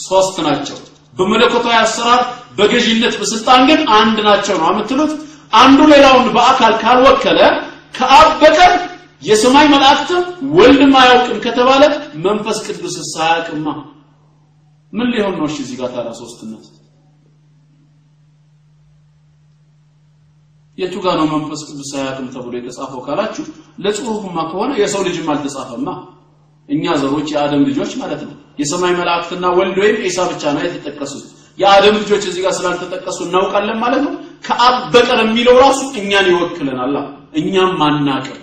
[0.06, 0.78] ሶስት ናቸው።
[1.14, 2.22] በመለኮታዊ አሰራር
[2.58, 5.14] በገዢነት በስልጣን ግን አንድ ናቸው ነው የምትሉት?
[5.56, 7.40] አንዱ ሌላውን በአካል ካልወከለ
[7.96, 8.74] ከአብ በቀር
[9.22, 10.24] የሰማይ መላእክትም
[10.56, 11.84] ወልድም አያውቅም ከተባለ
[12.26, 13.68] መንፈስ ቅዱስ አያውቅማ
[14.94, 15.48] ምን ሊሆን ነው?
[15.56, 16.66] እዚህ ጋር ታዲያ ሶስትነት።
[20.78, 23.44] የቱ ጋር ነው መንፈስ ቅዱስ አያውቅም ተብሎ የተጻፈው ካላችሁ
[23.84, 25.88] ለጽሁፍማ ከሆነ የሰው ልጅም አልተጻፈማ
[26.70, 31.26] እኛ ዘሮች የአደም ልጆች ማለት ነው። የሰማይ መላእክትና ወልድ ወይም ኢሳ ብቻ ነው የተጠቀሱት።
[31.58, 34.14] የአደም ልጆች እዚህ ጋር ስላልተጠቀሱ እናውቃለን ማለት ነው።
[34.48, 36.96] ከአብ በቀር የሚለው ራሱ እኛን ይወክለናል
[37.36, 38.42] እኛም ማናቀም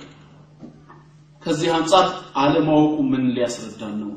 [1.43, 4.11] ከዚህ አንጻር አለማወቁ ምን ሊያስረዳን ነው?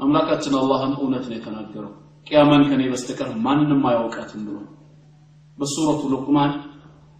[0.00, 1.92] አምላካችን አላህም እውነት ነው የተናገረው።
[2.26, 4.56] ቅያማን ከኔ በስተቀር ማንም አያውቃትም ብሎ
[5.58, 6.52] በሱረቱ ሉቅማን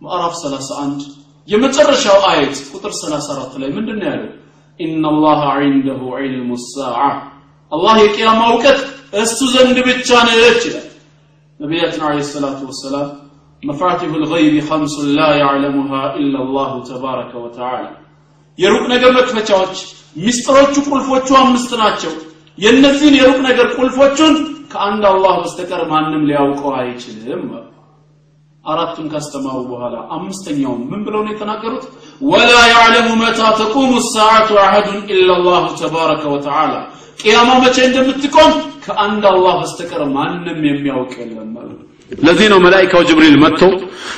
[0.00, 1.06] ምዕራፍ 31
[1.48, 4.30] የመጨረሻው አየት ቁጥር 34 ላይ ምንድን ነው ያለው
[4.80, 6.98] ኢነላህ ዐንደሁ ዒልሙ ሳዓ
[7.72, 8.80] አላህ የቅያማ እውቀት
[9.22, 10.86] እሱ ዘንድ ብቻ ነች ይላል።
[11.60, 13.08] ነቢያችን ዐለይሂ ሰላቱ ወሰላም
[13.62, 17.84] መፋቲሁ ልገይብ ኸምሱን ላ ያዕለሙሃ ኢላ አላሁ ተባረከ ወተዓላ
[18.58, 19.76] የሩቅ ነገር መክፈቻዎች
[20.16, 22.12] ሚስጥሮቹ ቁልፎቹ አምስት ናቸው።
[22.58, 24.36] የእነዚህን የሩቅ ነገር ቁልፎቹን
[24.72, 27.42] ከአንድ አላህ በስተቀር ማንም ሊያውቀው አይችልም።
[28.64, 31.84] አራቱን ካስተማሩ በኋላ አምስተኛውን ምን ብለው ነው የተናገሩት?
[32.22, 36.74] ወላ ያዕለሙ መታ ተቁሙ ሰዓቱ አሐዱን ኢላ አላሁ ተባረከ ወተዓላ።
[37.20, 38.52] ቅያማ መቼ እንደምትቆም
[38.84, 41.78] ከአንድ አላህ በስተቀር ማንም የሚያውቅ የለም ማለት
[42.10, 43.62] ለዚህ ነው መላኢካው ጅብሪል መጥቶ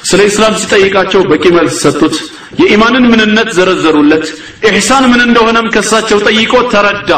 [0.09, 2.15] ስለ ኢስላም ሲጠይቃቸው በቂ መልስ ሰጡት።
[2.61, 4.27] የኢማንን ምንነት ዘረዘሩለት።
[4.69, 7.11] ኢሕሳን ምን እንደሆነም ከሳቸው ጠይቆ ተረዳ።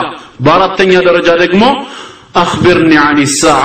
[0.44, 1.64] በአራተኛ ደረጃ ደግሞ
[2.42, 3.60] አኽቢርኒ አን ሰዓ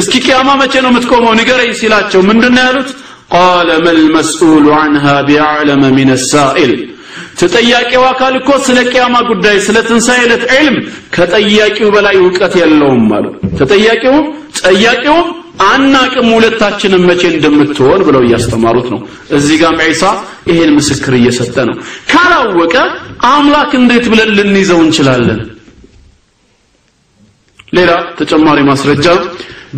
[0.00, 2.90] እስኪ ቅያማ መቼ ነው የምትቆመው ንገረኝ ሲላቸው ምንድን ያሉት?
[3.34, 6.72] ቃለ መልመስኡሉ አንሃ ቢአዕለመ ሚን ሳኢል
[7.40, 10.76] ተጠያቂው አካል እኮ ስለ ቅያማ ጉዳይ ስለ ትንሣኤ ዕለት ዕልም
[11.14, 13.26] ከጠያቂው በላይ እውቀት የለውም አሉ።
[13.60, 14.26] ተጠያቂውም
[14.60, 15.28] ጠያቂውም
[15.66, 19.00] አናቅም ሁለታችንም መቼ እንደምትሆን ብለው እያስተማሩት ነው።
[19.36, 20.04] እዚህ ጋም ዒሳ
[20.50, 21.76] ይሄን ምስክር እየሰጠ ነው።
[22.12, 22.74] ካላወቀ
[23.30, 25.40] አምላክ እንዴት ብለን ልንይዘው እንችላለን?
[27.72, 29.06] ሌላ ተጨማሪ ማስረጃ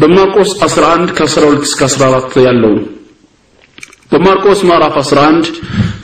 [0.01, 2.73] በማርቆስ 11 ከ12 እስከ 14 ያለው
[4.13, 5.55] በማርቆስ ምዕራፍ 11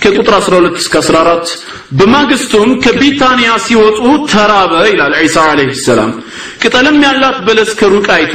[0.01, 1.51] ከቁጥር 12 እስከ 14
[1.99, 3.99] በማግስቱም ከቢታንያ ሲወጡ
[4.33, 6.13] ተራበ ይላል ዒሳ አለይሂ ሰላም።
[6.63, 8.35] ቅጠልም ያላት በለስ ከሩቅ አይቶ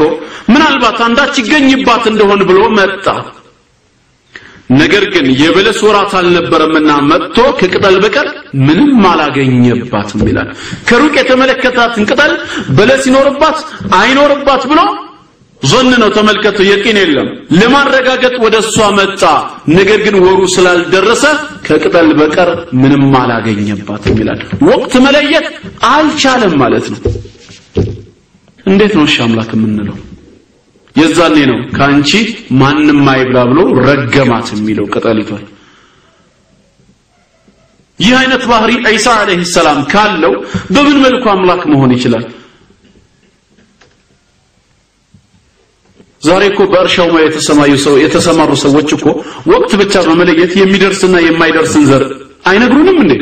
[0.54, 3.08] ምናልባት አንዳች ይገኝባት እንደሆን ብሎ መጣ።
[4.75, 8.28] ነገር ግን የበለስ ወራት አልነበረምና መጥቶ ከቅጠል በቀር
[8.65, 10.49] ምንም አላገኘባትም ይላል።
[10.89, 12.32] ከሩቅ የተመለከታትን ቅጠል
[12.78, 13.60] በለስ ይኖርባት
[13.99, 14.80] አይኖርባት ብሎ
[15.65, 17.28] ዞን ነው ተመልከቱ የቂን የለም።
[17.60, 19.21] ለማረጋገጥ ወደ እሷ መጣ።
[19.78, 21.23] ነገር ግን ወሩ ስላልደረሰ
[21.67, 22.49] ከቅጠል በቀር
[22.82, 25.47] ምንም አላገኘባትም ይላል ወቅት መለየት
[25.91, 26.99] አልቻለም ማለት ነው።
[28.65, 29.97] እንዴት ነው አምላክ የምንለው?
[30.95, 32.12] የዛኔ ነው ከአንቺ
[32.60, 35.43] ማንም አይብላ ብሎ ረገማት የሚለው ቅጠሊቷል
[37.99, 40.34] ይህ አይነት ባህሪ ዒሳ አለይሂ ሰላም ካለው
[40.73, 42.23] በምን መልኩ አምላክ መሆን ይችላል
[46.25, 49.05] ዛሬ እኮ በእርሻው ሙያ የተሰማዩ ሰው የተሰማሩ ሰዎች እኮ
[49.51, 52.03] ወቅት ብቻ በመለየት የሚደርስና የማይደርስን ዘር
[52.49, 53.13] አይነግሩንም እንዴ?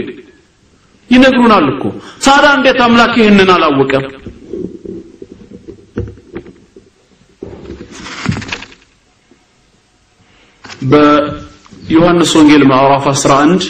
[1.10, 1.84] ይነግሩናል እኮ።
[2.26, 4.06] ታዲያ እንዴት አምላክ ይህንን አላወቀም?
[10.94, 13.66] በዮሐንስ ወንጌል ምዕራፍ 11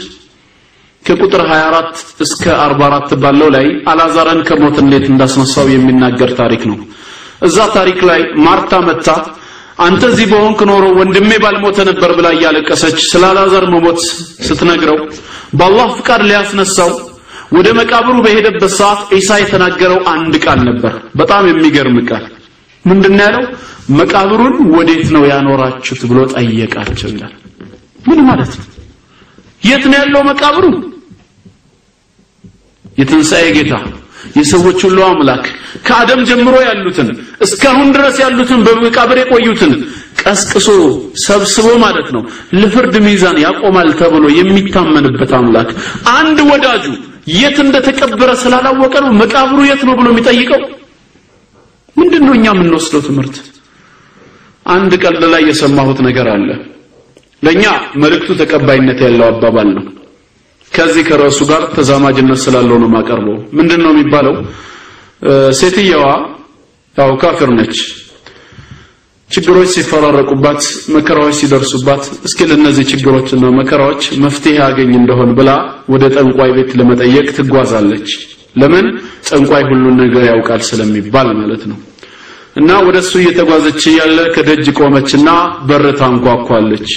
[1.06, 6.78] ከቁጥር 24 እስከ 44 ባለው ላይ አላዛርን ከሞት እንዴት እንዳስነሳው የሚናገር ታሪክ ነው
[7.44, 9.08] እዛ ታሪክ ላይ ማርታ መታ
[9.86, 14.00] አንተ እዚህ በሆንክ ኖሮ ወንድሜ ባልሞተ ነበር ብላ እያለቀሰች ስለ አላዛር መሞት
[14.48, 14.98] ስትነግረው
[15.60, 16.92] በአላህ ፍቃድ ሊያስነሳው
[17.56, 22.24] ወደ መቃብሩ በሄደበት ሰዓት ዒሳ የተናገረው አንድ ቃል ነበር። በጣም የሚገርም ቃል።
[22.86, 23.44] ምንድን ያለው?
[23.98, 27.34] መቃብሩን ወዴት ነው ያኖራችሁት ብሎ ጠየቃቸው ይላል።
[28.08, 28.66] ምን ማለት ነው?
[29.62, 30.66] የት ነው ያለው መቃብሩ?
[32.98, 33.74] የትንሣኤ ጌታ
[34.38, 35.46] የሰዎች ሁሉ አምላክ
[35.88, 37.10] ከአደም ጀምሮ ያሉትን
[37.46, 39.74] እስካሁን ድረስ ያሉትን በመቃብር የቆዩትን
[40.22, 40.68] ቀስቅሶ
[41.24, 42.22] ሰብስቦ ማለት ነው
[42.60, 45.70] ለፍርድ ሚዛን ያቆማል ተብሎ የሚታመንበት አምላክ።
[46.16, 46.86] አንድ ወዳጁ
[47.34, 50.62] የት እንደተቀበረ ስላላወቀ ነው መቃብሩ የት ነው ብሎ የሚጠይቀው?
[51.96, 53.36] ምንድን ነው እኛ የምንወስደው ትምህርት?
[54.66, 56.50] አንድ ቀልድ ላይ የሰማሁት ነገር አለ።
[57.44, 57.64] ለኛ
[58.02, 59.86] መልእክቱ ተቀባይነት ያለው አባባል ነው
[60.74, 64.36] ከዚህ ከርዕሱ ጋር ተዛማጅነት ስላለው ነው ማቀርበው ምንድን ነው የሚባለው
[65.60, 66.06] ሴትየዋ
[66.96, 67.76] ያው ካፍር ነች።
[69.30, 70.62] ችግሮች ሲፈራረቁባት
[70.96, 75.52] መከራዎች ሲደርሱባት እስኪ ለእነዚህ ችግሮችና መከራዎች መፍትሄ ያገኝ እንደሆን ብላ
[75.90, 78.10] ወደ ጠንቋይ ቤት ለመጠየቅ ትጓዛለች።
[78.56, 78.86] ለምን?
[79.30, 81.78] ጠንቋይ ሁሉን ነገር ያውቃል ስለሚባል ማለት ነው።
[82.58, 85.30] እና ወደ እሱ እየተጓዘች ያለ ከደጅ ቆመችና
[85.70, 86.90] በር ታንኳኳለች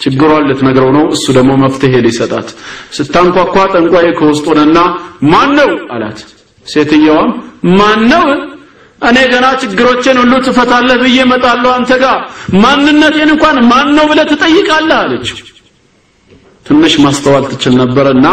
[0.00, 2.48] ችግሯን ልትነግረው ነው እሱ ደግሞ መፍትሄ ሊሰጣት።
[2.96, 4.78] ስታንኳኳ ጠንቋይ ከውስጥ ሆነና
[5.32, 6.18] ማን ነው አላት።
[6.66, 7.30] ሴትየዋም
[7.78, 8.24] ማን ነው?
[9.02, 12.18] እኔ ገና ችግሮችን ሁሉ ትፈታለህ ብዬ እመጣለሁ አንተ ጋር።
[12.62, 14.98] ማንነቴን እንኳን ማን ነው ብለህ ትጠይቃለህ?
[15.02, 15.36] አለችው
[16.66, 18.26] ትንሽ ማስተዋል ትችል ነበርና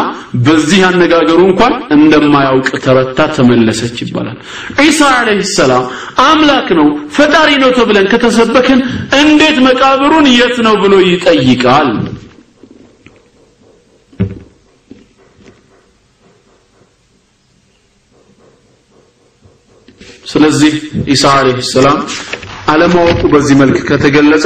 [0.46, 4.38] በዚህ አነጋገሩ እንኳን እንደማያውቅ ተረታ ተመለሰች ይባላል።
[4.82, 5.86] ዒሳ አለይሂ ሰላም
[6.26, 8.82] አምላክ ነው ፈጣሪ ነው ተብለን ከተሰበክን
[9.22, 11.92] እንዴት መቃብሩን የት ነው ብሎ ይጠይቃል?
[20.26, 20.74] ስለዚህ
[21.14, 21.98] ኢሳ አለይሂ ሰላም
[22.74, 24.46] አለማወቁ በዚህ መልክ ከተገለጸ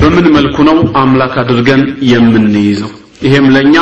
[0.00, 3.76] በምን መልኩ ነው አምላክ አድርገን የምንይዘው ይሄም ለኛ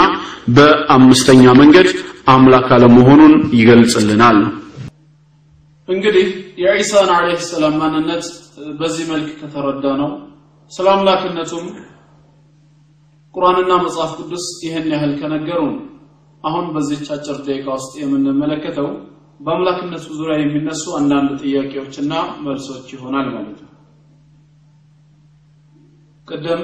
[0.56, 1.88] በአምስተኛ መንገድ
[2.32, 4.38] አምላክ አለመሆኑን ይገልጽልናል።
[5.88, 6.28] እንግዲህ
[6.62, 8.24] የዒሳን አለይሂ ሰላም ማንነት
[8.78, 10.10] በዚህ መልክ ከተረዳ ነው
[10.72, 11.66] ስለ አምላክነቱም
[13.34, 15.74] ቁርአንና መጽሐፍ ቅዱስ ይህን ያህል ከነገሩን
[16.44, 18.88] አሁን በዚች አጭር ደቂቃ ውስጥ የምንመለከተው
[19.40, 22.12] በአምላክነቱ ዙሪያ የሚነሱ አንዳንድ ጥያቄዎችና
[22.44, 23.72] መልሶች ይሆናል ማለት ነው።
[26.28, 26.62] ቅድም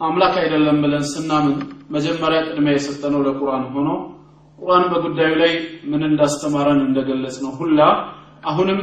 [0.00, 1.54] አምላክ አይደለም ብለን ስናምን
[1.90, 3.88] መጀመሪያ ቅድሚያ የሰጠነው ለቁርአን ሆኖ
[4.58, 5.52] ቁርአን በጉዳዩ ላይ
[5.90, 7.80] ምን እንዳስተማረን እንደገለጽ ነው ሁላ
[8.50, 8.80] አሁንም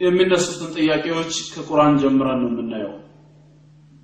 [0.00, 2.94] የሚነሱትን ጥያቄዎች ከቁርአን ጀምረን ነው የምናየው።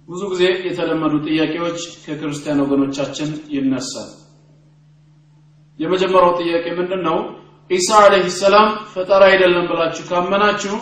[0.09, 4.11] ብዙ ጊዜ የተለመዱ ጥያቄዎች ከክርስቲያን ወገኖቻችን ይነሳል።
[5.81, 7.16] የመጀመሪያው ጥያቄ ምንድን ነው
[7.70, 10.77] ኢሳ አለይሂ ሰላም ፈጣሪ አይደለም ብላችሁ ካመናችሁ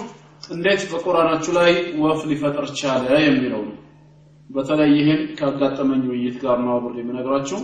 [0.51, 1.71] እንዴት በቁርአናችሁ ላይ
[2.03, 3.79] ወፍ ሊፈጥር ቻለ የሚለው ነው
[4.51, 7.59] በተለይ ይህን ካጋጠመኝ ውይይት ጋር ነው አብሬ የምነግራችሁ።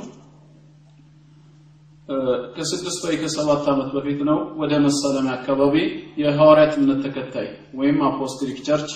[2.55, 5.75] ከስድስት ወይ ከሰባት ዓመት በፊት ነው ወደ መሰለሚያ አካባቢ
[6.23, 7.49] የሐዋርያት እምነት ተከታይ
[7.81, 8.91] ወይም Apostolic Church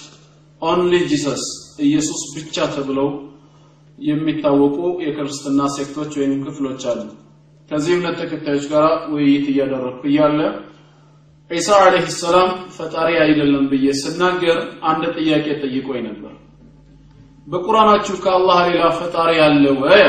[0.63, 1.45] Only Jesus
[1.87, 3.09] ኢየሱስ ብቻ ተብለው
[3.99, 7.03] የሚታወቁ የክርስትና sect ኦች ወይም ክፍሎች አሉ።
[7.69, 10.41] ከዚህ እምነት ተከታዮች ጋር ውይይት እያደረግኩ እያለ
[11.51, 14.59] ዒሳ አለይሂ ሰላም ፈጣሪ አይደለም ብዬ ስናገር
[14.91, 16.33] አንድ ጥያቄ ጠይቆኝ ነበር
[17.47, 20.03] በቁርአናችሁ ከአላህ ሌላ ፈጣሪ አለ ወይ?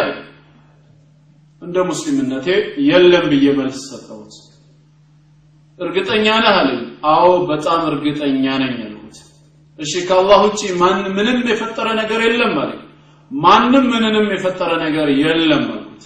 [1.61, 2.47] እንደ ሙስሊምነቴ
[2.89, 4.33] የለም ብዬ መልስ ሰጠሁት።
[5.79, 9.17] እርግጠኛ ነህ አለኝ። አዎ በጣም እርግጠኛ ነኝ አልኩት።
[9.79, 12.81] እሺ ከአላህ ውጪ ማን ምንም የፈጠረ ነገር የለም አለኝ።
[13.31, 16.03] ማንም ምንንም የፈጠረ ነገር የለም አልኩት።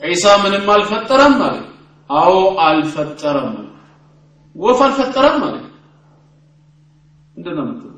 [0.00, 1.66] ዒሳ ምንም አልፈጠረም አለኝ።
[2.10, 2.34] አዎ
[2.66, 3.52] አልፈጠረም
[4.56, 5.66] ወፍ አልፈጠረም አለኝ።
[7.36, 7.93] የምትሉት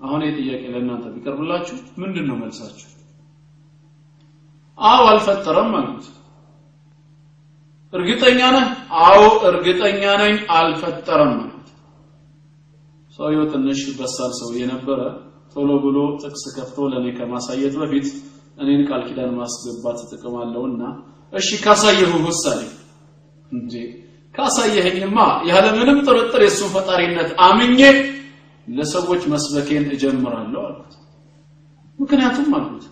[0.00, 2.88] አሁን ይህ ጥያቄ ለእናንተ ቢቀርብላችሁ ምንድን ነው መልሳችሁ?
[4.78, 6.04] አዎ አልፈጠረም አሉት
[7.92, 8.66] እርግጠኛ ነህ?
[9.02, 11.54] አዎ እርግጠኛ ነኝ አልፈጠረም አሉት
[13.18, 15.00] ሰውየው ትንሽ በሳል ሰውዬ ነበረ።
[15.52, 18.08] ቶሎ ብሎ ጥቅስ ከፍቶ ለእኔ ከማሳየት በፊት
[18.58, 20.82] እኔን ቃል ኪዳን ማስገባት ጥቅም አለውና
[21.32, 22.60] እሺ ካሳየሁ ውሳኔ
[23.52, 23.72] እንጂ
[24.34, 25.18] ካሳየኸኝማ
[25.50, 27.80] ያለ ምንም ጥርጥር የእሱን ፈጣሪነት አምኜ
[28.68, 30.94] ለሰዎች መስበኬን እጀምራለሁ አልኩት
[31.98, 32.84] ምክንያቱም አልኩት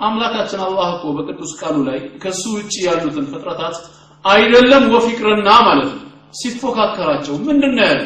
[0.00, 3.76] አምላካችን አላህ እኮ በቅዱስ ቃሉ ላይ ከሱ ውጪ ያሉትን ፍጥረታት
[4.24, 6.02] አይደለም ወፍ ይቅርና ማለት ነው
[6.34, 8.02] ሲፎካከራቸው ምንድን ነው ያለ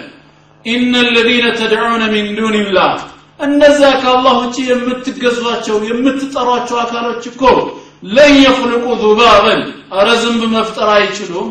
[0.64, 2.92] ኢነ ለዚነ ተድዑነ ሚን ዱንላህ
[3.40, 7.42] እነዚያ ከአላህ ውጪ የምትገዟቸው የምትጠሯቸው አካሎች እኮ
[8.08, 9.62] ለን የፍልቁ ዙባበን።
[9.94, 11.48] አረ ዝንብ መፍጠር አይችሉም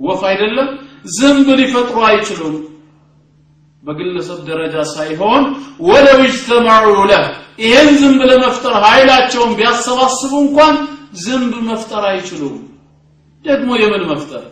[0.00, 0.68] ወፍ አይደለም
[1.14, 2.54] ዝንብ ሊፈጥሩ አይችሉም
[3.84, 5.42] በግለሰብ ደረጃ ሳይሆን
[5.86, 7.24] ወለው እጅተማዑ ለህ
[7.62, 10.74] ይሄን ዝንብ ለመፍጠር ኃይላቸውን ቢያሰባስቡ እንኳን
[11.24, 12.56] ዝንብ መፍጠር አይችሉም።
[13.44, 14.44] ደግሞ የምን መፍጠር?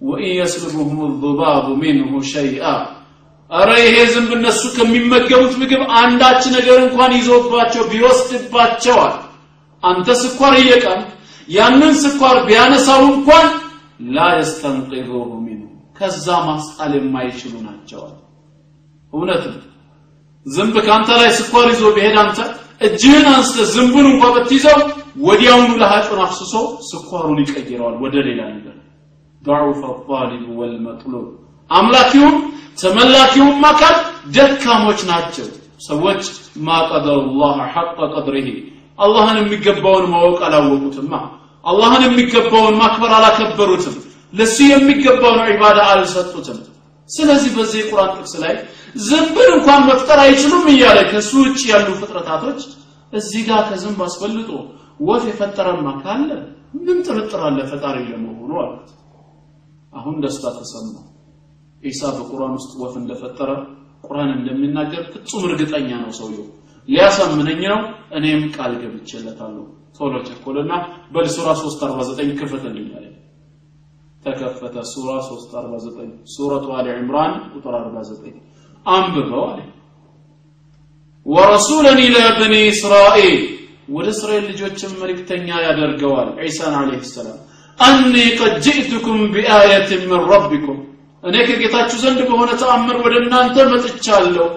[0.00, 0.90] ወኢን የስልቡሁም
[1.22, 2.64] ዙባቡ ሚንሁ ሸይአ።
[3.50, 9.14] አረ ይሄ ዝንብ እነሱ ከሚመገቡት ምግብ አንዳች ነገር እንኳን ይዞባቸው ቢወስድባቸዋል።
[9.82, 11.02] አንተ ስኳር እየቃም
[11.48, 13.46] ያንን ስኳር ቢያነሳው እንኳን
[14.14, 15.12] ላ የስተንቅዙሁ
[15.44, 18.14] ሚንሁ ከዛ ማስጣል የማይችሉ ናቸዋል
[19.13, 19.59] እውነት ነው
[20.45, 22.39] ዝንብ ካንተ ላይ ስኳር ይዞ ቢሄድ አንተ
[22.87, 24.79] እጅህን አንስተ ዝንቡን እንኳ ብትይዘው
[25.25, 26.53] ወዲያውኑ ለሃጩን አፍስሶ
[26.89, 28.75] ስኳሩን ይቀይረዋል ወደ ሌላ ነገር
[29.41, 31.27] ضعف الطالب والمطلوب
[31.71, 32.35] አምላኪውም
[32.81, 33.95] ተመላኪውም አካል
[34.35, 35.47] ደካሞች ናቸው
[35.87, 36.21] ሰዎች
[36.65, 38.47] ማ ቀደሩላህ ሐቀ ቀድሪሂ
[38.99, 41.13] አላህን የሚገባውን ማወቅ አላወቁትማ
[41.63, 43.95] አላህን የሚገባውን ማክበር አላከበሩትም
[44.33, 46.59] ለሱ የሚገባውን ዒባዳ አልሰጡትም
[47.10, 48.54] ስለዚህ በዚህ የቁርአን ጥቅስ ላይ
[49.02, 52.60] ዝንብን እንኳን መፍጠር አይችሉም እያለ ከሱ ውጭ ያሉ ፍጥረታቶች
[53.12, 54.50] እዚህ ጋር ከዝንብ አስበልጦ
[55.00, 56.30] ወፍ የፈጠረማ ካለ
[56.78, 58.88] ምን ጥርጥር አለ ፈጣሪ ለመሆኑ አሉት።
[59.92, 60.94] አሁን ደስታ ተሰማ።
[61.82, 63.50] ኢሳ በቁርአን ውስጥ ወፍ እንደፈጠረ
[64.04, 66.46] ቁርአን እንደሚናገር ፍጹም እርግጠኛ ነው ሰውየው።
[66.88, 67.80] ሊያሳምነኝ ነው
[68.18, 69.64] እኔም ቃል ገብቼለታለሁ።
[69.98, 70.72] ቶሎ ቸኮልና
[71.14, 73.07] በል ሱራ 349 ክፈትልኝ አለኝ
[74.22, 78.34] ተከፈተ። ሱራ 349 ሱረቱ አሊ ዕምራን ቁጥር 49
[78.86, 79.58] አንብበው አለ።
[81.26, 83.38] ወረሱለን ኢላ በኒ እስራኤል
[83.88, 87.38] ወደ እስራኤል ልጆችም መልእክተኛ ያደርገዋል ዒሳን አለይሂ ሰላም።
[87.78, 90.78] አኒ ቀድ ጅእትኩም ቢአየትን ምን ረቢኩም
[91.22, 94.48] እኔ ከጌታችሁ ዘንድ በሆነ ተአምር ወደ እናንተ መጥቻለሁ።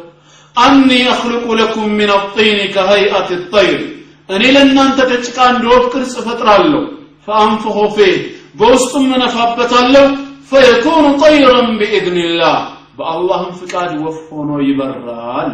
[0.55, 3.81] አኒ አኽልቁ ለኩም ምን አጢን ከሀይአት ጠይር
[4.29, 6.81] እኔ ለእናንተ ከጭቃ እንደ ወፍ ቅርጽ እፈጥራለሁ።
[7.27, 8.15] ፈአንፍሆ ፊህ
[8.55, 10.05] በውስጡም እነፋበታለሁ።
[10.51, 12.55] ፈየኩኑ ጠይረን ቢኢዝኒላህ
[12.97, 15.53] በአላህም ፍቃድ ወፍ ሆኖ ይበራል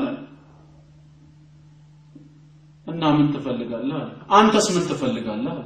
[2.87, 4.01] እና ምን ትፈልጋለህ
[4.33, 5.57] አንተስ ምን ትፈልጋለህ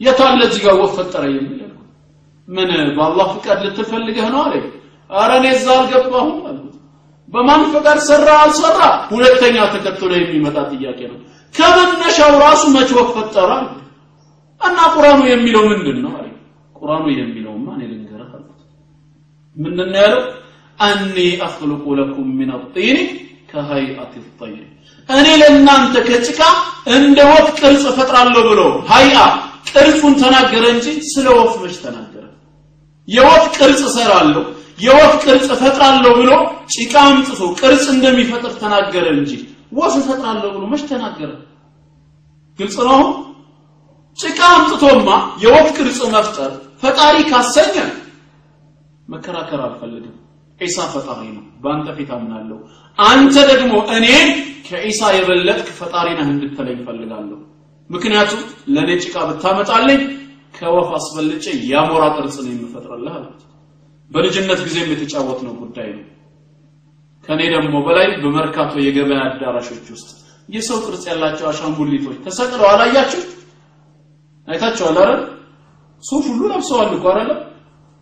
[0.00, 1.60] የታለ እዚህ ወፍ ፈጠረ የሚል
[2.48, 4.54] ምን በአላህ ፍቃድ ልትፈልገህ ነው አለ።
[5.10, 6.74] አረ እኔ እዛ አልገባሁም አልኩት
[7.28, 8.78] በማን ፍቃድ ሰራ አልሰራ?
[9.12, 11.18] ሁለተኛ ተከትሎ የሚመጣ ጥያቄ ነው።
[11.54, 13.50] ከመነሻው ራሱ መች ወፍ ፈጠረ
[14.60, 16.26] እና ቁርአኑ የሚለው ምንድን ነው አለ
[16.84, 18.60] ቁርአኑ የሚለውማ እኔ ልንገርህ አልኩት።
[19.56, 20.22] ምንድን ያለው?
[20.78, 21.16] አኒ
[21.46, 22.98] አኽልቁ ለኩም ሚን አጢን
[23.50, 24.64] ከሀይአት ጠይር
[25.08, 26.40] እኔ ለእናንተ ከጭቃ
[26.94, 29.16] እንደ ወፍ ቅርጽ እፈጥራለሁ ብሎ ሀይአ
[29.70, 32.24] ቅርጹን ተናገረ እንጂ ስለ ወፍ መች ተናገረ?
[33.08, 34.42] የወፍ ቅርጽ እሰራለሁ
[34.78, 36.30] የወፍ ቅርጽ እፈጥራለሁ ብሎ
[36.74, 39.30] ጭቃ አምጥቶ ቅርጽ እንደሚፈጥር ተናገረ እንጂ
[39.72, 41.30] ወፍ እፈጥራለሁ ብሎ መች ተናገረ?
[42.58, 43.00] ግልጽ ነው?
[44.18, 45.08] ጭቃ አምጥቶማ
[45.42, 46.52] የወፍ ቅርጽ መፍጠር
[46.84, 47.74] ፈጣሪ ካሰኘ
[49.08, 50.14] መከራከር አልፈልግም።
[50.60, 52.58] ዒሳ ፈጣሪ ነው። በአንተ ፊት አምናለሁ።
[52.98, 54.28] አንተ ደግሞ እኔን
[54.66, 57.38] ከዒሳ የበለጥክ ፈጣሪ ነህ እንድትለኝ ፈልጋለሁ
[57.90, 58.42] ምክንያቱም
[58.74, 60.00] ለእኔ ጭቃ ብታመጣልኝ
[60.54, 63.40] ከወፍ አስበልጬ የአሞራ ቅርጽ ነው የምፈጥርልህ አሉት
[64.10, 66.04] በልጅነት ጊዜም የተጫወት ነው ጉዳይ ነው።
[67.28, 70.08] ከኔ ደግሞ በላይ በመርካቶ የገበያ አዳራሾች ውስጥ
[70.48, 73.22] የሰው ቅርጽ ያላቸው አሻንጉሊቶች ተሰቅለው አላያችሁ?
[74.48, 75.22] አይታችኋል አይደል
[76.04, 77.30] ሱፍ ሁሉ ለብሰዋል እኮ አይደል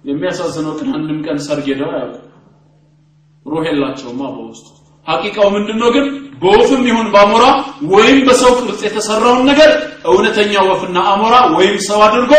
[0.05, 2.19] የሚያሳዝነው ግን አንድም ቀን ሰርግ ሄደው አያውቁ
[3.47, 4.67] ሩህ የላቸውማ በውስጡ
[5.07, 6.05] ሐቂቃው ምንድነው ግን?
[6.43, 7.45] በወፍም ይሁን በአሞራ
[7.93, 9.71] ወይም በሰው ቅርጽ የተሰራውን ነገር
[10.11, 12.33] እውነተኛ ወፍና አሞራ ወይም ሰው አድርጎ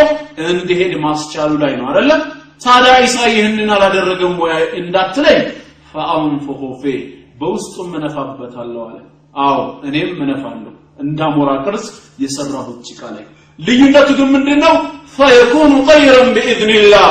[0.47, 2.21] እንዲሄድ ማስቻሉ ላይ ነው አይደለም
[2.61, 5.39] ታዲያ ኢሳ ይህንን አላደረገም ወይ እንዳትለኝ?
[5.91, 6.99] ፈአንፉሁ ፊህ
[7.39, 8.95] በውስጡም እነፋበታለሁ አለ።
[9.41, 10.71] አዎ እኔም እነፋለሁ።
[11.03, 11.85] እንዳሞራ ቅርጽ
[12.23, 13.25] የሰራሁት ጭቃ ላይ።
[13.59, 14.75] ልዩነቱ ግን ምንድነው
[15.17, 17.09] ፈየኩኑ ጠይረን ቢኢዝኒላህ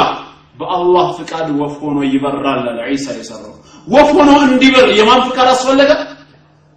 [0.60, 3.54] በአላህ ፍቃድ ወፍ ሆኖ ይበራል አለ ዒሳ የሰራው።
[3.86, 5.90] ወፍ ሆኖ እንዲበር የማን ፍቃድ አስፈለገ?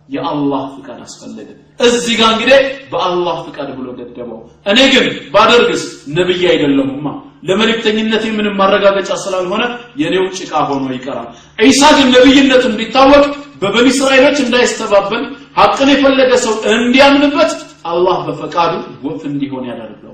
[0.10, 1.50] የአላህ ፍቃድ አስፈለገ።
[1.86, 2.60] እዚህ ጋር እንግዲህ
[2.92, 5.84] በአላህ ፍቃድ ብሎ ገደበው እኔ ግን ባደርግስ?
[6.16, 7.08] ነብይ አይደለሁማ።
[7.48, 9.64] ለመልእክተኝነቴ ምንም ማረጋገጫ ስላልሆነ
[10.02, 11.28] የኔው ጭቃ ሆኖ ይቀራል።
[11.64, 13.24] ዒሳ ግን ነብይነቱ እንዲታወቅ
[13.62, 15.24] በበኒ እስራኤሎች እንዳይስተባበል
[15.60, 17.52] ሐቅን የፈለገ ሰው እንዲያምንበት
[17.86, 18.72] አላህ በፈቃዱ
[19.06, 20.05] ወፍ እንዲሆን ያደርገዋል። አለ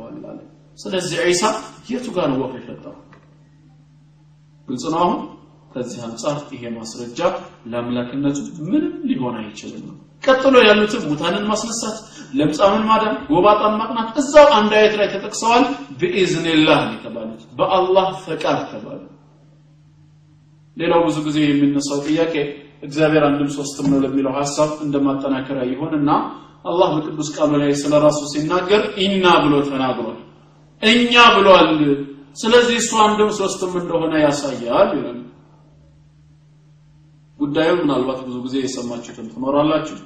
[0.82, 1.44] ስለዚህ ዒሳ
[1.89, 2.98] የቱ ጋር ነው ወፍ የፈጠረው
[4.67, 5.20] ግልጽ ነው አሁን?
[5.72, 7.20] ከዚህ አንጻር ይሄ ማስረጃ
[7.72, 9.84] ለአምላክነቱ ምንም ሊሆን አይችልም።
[10.24, 11.98] ቀጥሎ ያሉትም ሙታንን ማስነሳት
[12.38, 15.63] ለምጻምን ማዳን ጎባጣን ማቅናት እዛው አንድ አየት ላይ ተጠቅሰዋል።
[16.00, 19.02] ብኢዝኒላህ የተባሉት። በአላህ ፈቃድ ተባሉ።
[20.78, 22.36] ሌላው ብዙ ጊዜ የሚነሳው ጥያቄ
[22.84, 26.12] እግዚአብሔር አንድም ሶስትም ነው ለሚለው ሐሳብ እንደማጠናከሪያ ይሆንና
[26.65, 30.17] አላህ በቅዱስ ቃሉ ላይ ስለ ራሱ ሲናገር ኢና ብሎ ተናግሯል
[30.82, 31.70] እኛ ብሏል።
[32.38, 35.20] ስለዚህ እሱ አንድም ሶስትም እንደሆነ ያሳያል ይላል።
[37.39, 39.98] ጉዳዩ ምናልባት ብዙ ጊዜ የሰማችሁትም ትኖራላችሁ።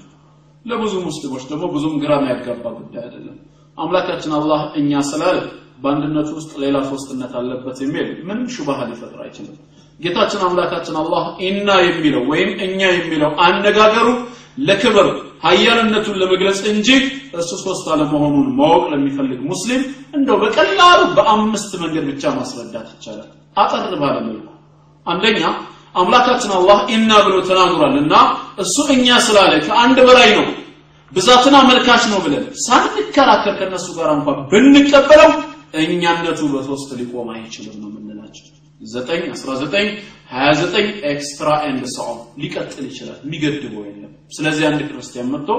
[0.66, 3.38] ለብዙ ሙስሊሞች ደግሞ ብዙም ግራ የሚያጋባ ጉዳይ አይደለም።
[3.78, 5.38] አምላካችን አላህ እኛ ስላለ
[5.84, 9.58] በአንድነቱ ውስጥ ሌላ ሶስትነት አለበት የሚል ምንም ሹባሃ ሊፈጥር አይችልም።
[10.00, 14.08] ጌታችን አምላካችን አላህ ኢና የሚለው ወይም እኛ የሚለው አነጋገሩ
[14.60, 15.08] ለክብር
[15.44, 16.90] ሀያልነቱን ለመግለጽ እንጂ
[17.40, 19.82] እሱ ሶስት አለመሆኑን ማወቅ ለሚፈልግ ሙስሊም
[20.18, 24.48] እንደው በቀላሉ በአምስት መንገድ ብቻ ማስረዳት ይቻላል። አጠር ባለ መልኩ።
[25.06, 25.42] አንደኛ
[25.96, 28.14] አምላካችን አላህ ኢና ብሎ ተናግሯል እና
[28.64, 30.48] እሱ እኛ ስላለ ከአንድ በላይ ነው
[31.12, 35.32] ብዛትን አመልካች ነው ብለን ሳንከራከር ከነሱ ጋር እንኳን ብንቀበለው
[35.84, 37.90] እኛነቱ በሶስት ሊቆም አይችልም ነው
[38.82, 39.88] ዘጠኝ አስራ ዘጠኝ
[40.32, 45.50] ሀያ ዘጠኝ extra and so on ሊቀጥል ይችላል። የሚገድበው የለም። ስለዚህ አንድ ክርስቲያን መጥቶ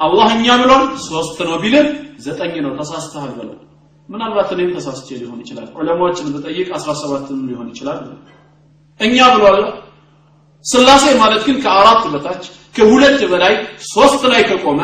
[0.00, 1.86] አላህ እኛ ብሏል ሶስት ነው ቢልህ
[2.26, 3.58] ዘጠኝ ነው ተሳስተሃል በለው።
[4.08, 8.00] ምናልባት እኔም ተሳስቼ ሊሆን ይችላል። ዑለማዎችን ብጠይቅ አስራ ሰባትም ሊሆን ይችላል።
[9.00, 9.60] እኛ ብሏል።
[10.64, 12.44] ስላሴ ማለት ግን ከአራት በታች
[12.74, 13.54] ከሁለት በላይ
[13.90, 14.80] ሶስት ላይ ከቆመ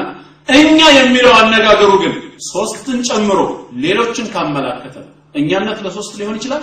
[0.54, 2.12] እኛ የሚለው አነጋገሩ ግን
[2.48, 3.40] ሶስትን ጨምሮ
[3.84, 4.96] ሌሎችን ካመላከተ
[5.34, 6.62] እኛነት ለሶስት ሊሆን ይችላል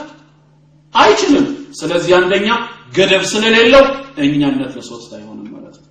[0.93, 1.45] አይችልም።
[1.79, 2.47] ስለዚህ አንደኛ
[2.97, 3.83] ገደብ ስለሌለው
[4.25, 5.87] እኛነት ለሶስት አይሆንም ማለት ነው።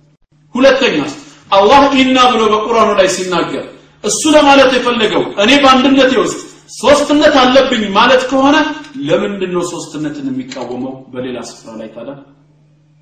[0.55, 1.13] ሁለተኛስ
[1.51, 3.65] አላህ ኢና ብሎ በቁርአኑ ላይ ሲናገር
[4.03, 6.39] እሱ ለማለት የፈለገው እኔ በአንድነቴ ውስጥ
[6.77, 8.55] ሶስትነት አለብኝ ማለት ከሆነ
[9.07, 10.95] ለምንድን ነው ሶስትነትን የሚቃወመው?
[11.13, 12.15] በሌላ ስፍራ ላይ ታዲያ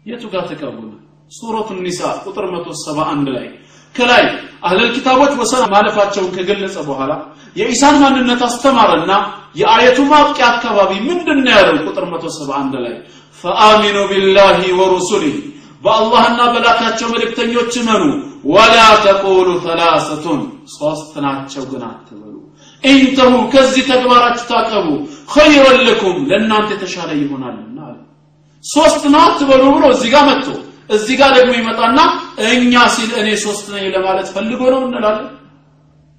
[0.06, 0.92] የቱ ጋር ተቃወመ?
[1.32, 3.48] ሱረቱ ኒሳ ቁጥር 171 ላይ
[3.96, 4.24] ከላይ
[4.66, 7.12] አህለል ኪታቦች ወሰን ማለፋቸውን ከገለጸ በኋላ
[7.60, 9.12] የኢሳን ማንነት አስተማረና
[9.56, 11.76] የአየቱ ማብቂያ አካባቢ ምንድን ያለው?
[11.88, 12.96] ቁጥር 171 ላይ
[13.44, 15.38] ፈአሚኑ ቢላሂ ወሩሱሊህ
[15.84, 18.04] በአላህና በላካቸው መልእክተኞች እመኑ
[18.48, 18.76] ወላ
[19.06, 20.42] ተቁሉ ተላሰቱን
[20.76, 22.34] ሶስት ናቸው ግን አትበሉ።
[22.84, 24.88] ኢንተሁ ከዚህ ተግባራችሁ ታቀቡ
[25.34, 27.80] ኸይረን ለኩም ለእናንተ የተሻለ ይሆናልና
[28.64, 30.48] ሶስት ነው አትበሉ ብሎ እዚህ ጋር መጥቶ
[30.90, 32.00] እዚህ ጋር ደግሞ ይመጣና
[32.50, 35.30] እኛ ሲል እኔ ሶስት ነኝ ለማለት ፈልጎ ነው እንላለን።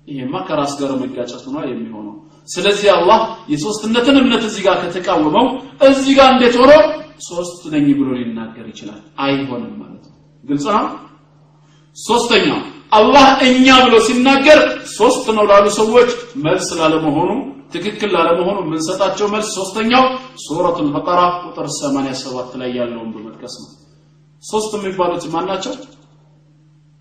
[0.09, 2.14] ይሄማ ከራስ ጋር መጋጨት ነው የሚሆነው
[2.49, 3.20] ስለዚህ አላህ
[3.53, 5.47] የሶስትነትን እምነት እዚህ ጋር ከተቃወመው
[5.88, 6.72] እዚህ ጋር እንዴት ሆኖ?
[7.28, 10.84] ሶስት ነኝ ብሎ ሊናገር ይችላል። አይሆንም ማለት ነው። ግልጽ ነው?
[11.97, 12.47] ሶስተኛ
[12.92, 14.61] አላህ እኛ ብሎ ሲናገር
[14.99, 16.11] ሶስት ነው ላሉ ሰዎች
[16.44, 17.30] መልስ ላለመሆኑ
[17.74, 20.05] ትክክል ላለመሆኑ የምንሰጣቸው መልስ ሶስተኛው
[20.44, 23.70] ሱረቱል በቀራ ቁጥር 87 ላይ ያለውን በመጥቀስ ነው።
[24.42, 25.74] ሶስት የሚባሉት ማን ናቸው?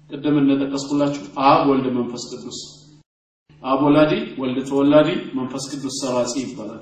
[0.09, 2.59] ቅድም እንደጠቀስኩላችሁ አብ ወልድ መንፈስ ቅዱስ
[3.65, 4.11] አብ ወላዲ
[4.41, 6.81] ወልድ ተወላዲ መንፈስ ቅዱስ ሰራጺ ይባላል።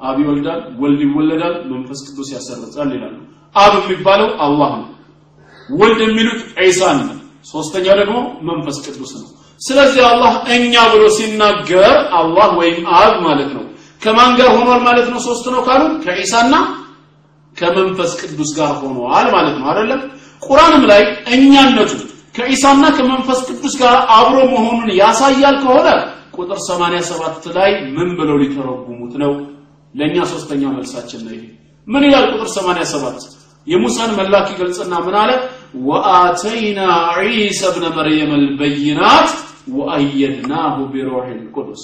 [0.00, 3.16] አብ ይወልዳል ወልድ ይወለዳል መንፈስ ቅዱስ ያሰርጻል ይላሉ።
[3.54, 4.88] አብ የሚባለው አላህ ነው።
[5.72, 7.16] ወልድ የሚሉት ዒሳን ነው።
[7.52, 8.16] ሶስተኛው ደግሞ
[8.48, 9.28] መንፈስ ቅዱስ ነው።
[9.60, 13.64] ስለዚህ አላህ እኛ ብሎ ሲናገር አላህ ወይም አብ ማለት ነው።
[14.02, 15.18] ከማን ጋር ሆኗል ማለት ነው?
[15.28, 16.54] ሶስት ነው ካሉ ከዒሳና
[17.56, 20.00] ከመንፈስ ቅዱስ ጋር ሆኗል ማለት ነው አይደለም?
[20.42, 21.02] ቁርአንም ላይ
[21.34, 21.90] እኛነቱ
[22.36, 25.88] ከኢሳና ከመንፈስ ቅዱስ ጋር አብሮ መሆኑን ያሳያል ከሆነ
[26.34, 29.32] ቁጥር 87 ላይ ምን ብለው ሊተረጉሙት ነው?
[29.94, 31.34] ለኛ ሶስተኛ መልሳችን ነው
[31.88, 33.24] ምን ይላል ቁጥር 87
[33.66, 35.30] የሙሳን መላክ ይገልጽና ምን አለ?
[35.88, 36.80] ወአተይና
[37.20, 39.30] ዒሳ ብነ መርየም አልበይናት
[39.76, 41.82] ወአየድናሁ ቢሩህ ልቁዱስ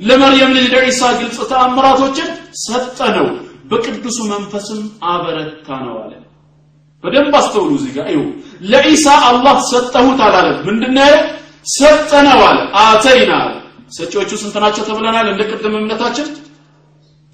[0.00, 2.28] ለመርየም ልጅ ለዒሳ ግልጽ ተአምራቶችን
[2.64, 3.28] ሰጠነው
[3.70, 4.80] በቅዱሱ መንፈስም
[5.10, 6.12] አበረታ ነው አለ።
[7.04, 8.22] በደንብ አስተውሉ እዚህ ጋር። ይሁ
[8.70, 11.14] ለኢሳ አላህ ሰጠሁት አላለም። ምንድን ያለ?
[11.72, 13.52] ሰጠነው አለ። አተይና አለ
[13.94, 15.26] ሰጪዎቹ ስንት ናቸው ተብለናል?
[15.32, 16.28] እንደ ቅድም እምነታችን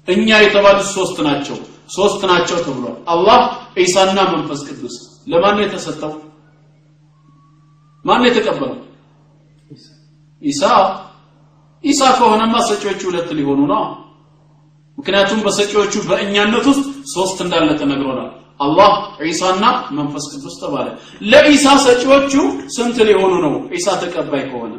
[0.07, 1.57] እኛ የተባሉት ሶስት ናቸው።
[1.95, 3.39] ሶስት ናቸው ተብሏል። አላህ
[3.83, 4.95] ኢሳና መንፈስ ቅዱስ
[5.31, 6.11] ለማን ነው የተሰጠው?
[8.05, 8.77] ማን ነው የተቀበለው?
[10.41, 10.61] ኢሳ
[11.83, 13.83] ኢሳ ከሆነማ ሰጪዎቹ ሁለት ሊሆኑ ነው።
[14.97, 16.83] ምክንያቱም በሰጪዎቹ በእኛነት ውስጥ
[17.13, 18.91] ሶስት እንዳለ ተነግሮናል። አላህ
[19.23, 19.63] ዒሳና
[19.97, 20.87] መንፈስ ቅዱስ ተባለ።
[21.31, 22.33] ለኢሳ ሰጪዎቹ
[22.75, 23.53] ስንት ሊሆኑ ነው?
[23.77, 24.73] ኢሳ ተቀባይ ከሆነ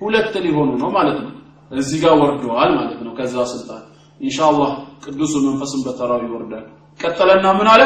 [0.00, 1.32] ሁለት ሊሆኑ ነው ማለት ነው።
[1.70, 3.82] እዚህ ጋር ወርደዋል ማለት ነው። ከዛ ስልጣን
[4.20, 4.70] ኢንሻአላህ
[5.04, 6.64] ቅዱሱ መንፈስን በተራው ይወርዳል።
[7.00, 7.82] ቀጠለና ምን አለ?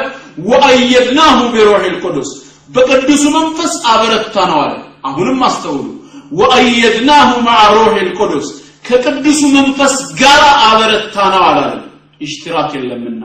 [0.50, 2.30] ወአየድናሁ ቢሩህ ልቁዱስ
[2.70, 4.72] በቅዱሱ መንፈስ አበረታ ነው አለ።
[5.04, 5.86] አሁንም አስተውሉ።
[6.40, 8.48] ወአየድናሁ ማዓ ሩህ ልቁዱስ
[8.86, 11.80] ከቅዱሱ መንፈስ ጋር አበረታ ነው አላለም
[12.20, 13.22] ኢሽቲራክ የለምና።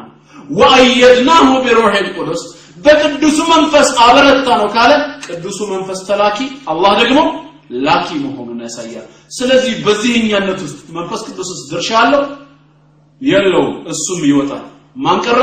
[0.59, 2.41] ወአየድናሁ ቢሩህ ልቁዱስ
[2.85, 4.91] በቅዱሱ መንፈስ አበረታ ነው ካለ
[5.27, 6.37] ቅዱሱ መንፈስ ተላኪ
[6.71, 7.19] አላህ ደግሞ
[7.79, 12.23] ላኪ መሆኑን ያሳያል። ስለዚህ በዚህኛነት ውስጥ መንፈስ ቅዱስ ውስጥ ድርሻ አለው?
[13.21, 14.63] የለውም። እሱም ይወጣል።
[14.95, 15.39] ማን ቀረ?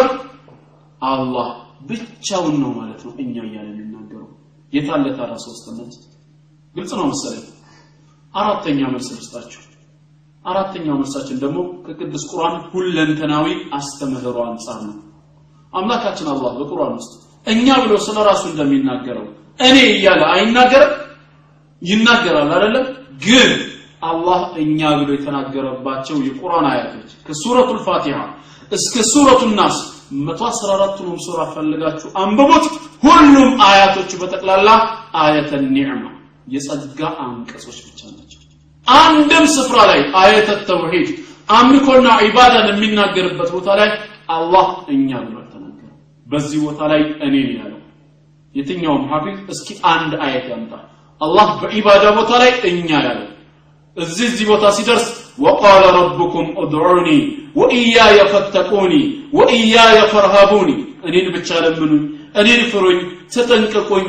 [1.03, 1.49] አላህ።
[1.89, 4.29] ብቻውን ነው ማለት ነው እኛ እያለ የሚናገረው።
[4.73, 5.93] የታለ ታዲያ ሶስትነት
[6.75, 7.47] ግልጽ ነው መሰለኝ።
[8.35, 9.62] አራተኛ መልስ ልስጣችሁ።
[10.45, 13.47] አራተኛው መልሳችን ደግሞ ከቅዱስ ቁርአን ሁለንተናዊ
[13.77, 14.97] አስተምህሮ አንጻር ነው።
[15.73, 17.12] አምላካችን አላህ በቁርአን ውስጥ
[17.47, 19.27] እኛ ብሎ ስለ ራሱ እንደሚናገረው
[19.61, 20.93] እኔ እያለ አይናገርም
[21.83, 22.87] ይናገራል አይደለም
[23.24, 23.51] ግን
[24.03, 28.18] አላህ እኛ ብሎ የተናገረባቸው የቁርአን አያቶች ከሱረቱል ፋቲሃ
[28.72, 29.76] እስከ ሱረቱ ናስ
[30.22, 32.64] 114ቱንም ሱራ ፈልጋችሁ አንብቡት።
[33.05, 34.68] ሁሉም አያቶቹ በጠቅላላ
[35.22, 36.03] አየተ ኒዕማ
[36.55, 38.41] የጸጋ አንቀጾች ብቻ ናቸው።
[38.87, 41.09] አንድም ስፍራ ላይ አየተ ተውሂድ
[41.51, 43.91] አምልኮና ዒባዳን የሚናገርበት ቦታ ላይ
[44.37, 47.80] አላህ እኛ ብሎ አልተናገረም። በዚህ ቦታ ላይ እኔ ያለው።
[48.55, 50.72] የትኛውም ሐፊዝ እስኪ አንድ አየት ያምጣ
[51.23, 53.20] አላህ በኢባዳ ቦታ ላይ እኛ ያለ
[53.97, 55.07] እዚህ እዚህ ቦታ ሲደርስ
[55.45, 57.09] ወቃለ ረብኩም ኡድዑኒ
[57.61, 58.93] ወኢያየ የፈተቁኒ
[59.39, 60.70] ወኢያየ የፈርሃቡኒ
[61.09, 62.03] እኔን ብቻ ለምኑኝ
[62.41, 62.99] እኔን ፍሩኝ
[63.35, 64.07] ተጠንቅቁኝ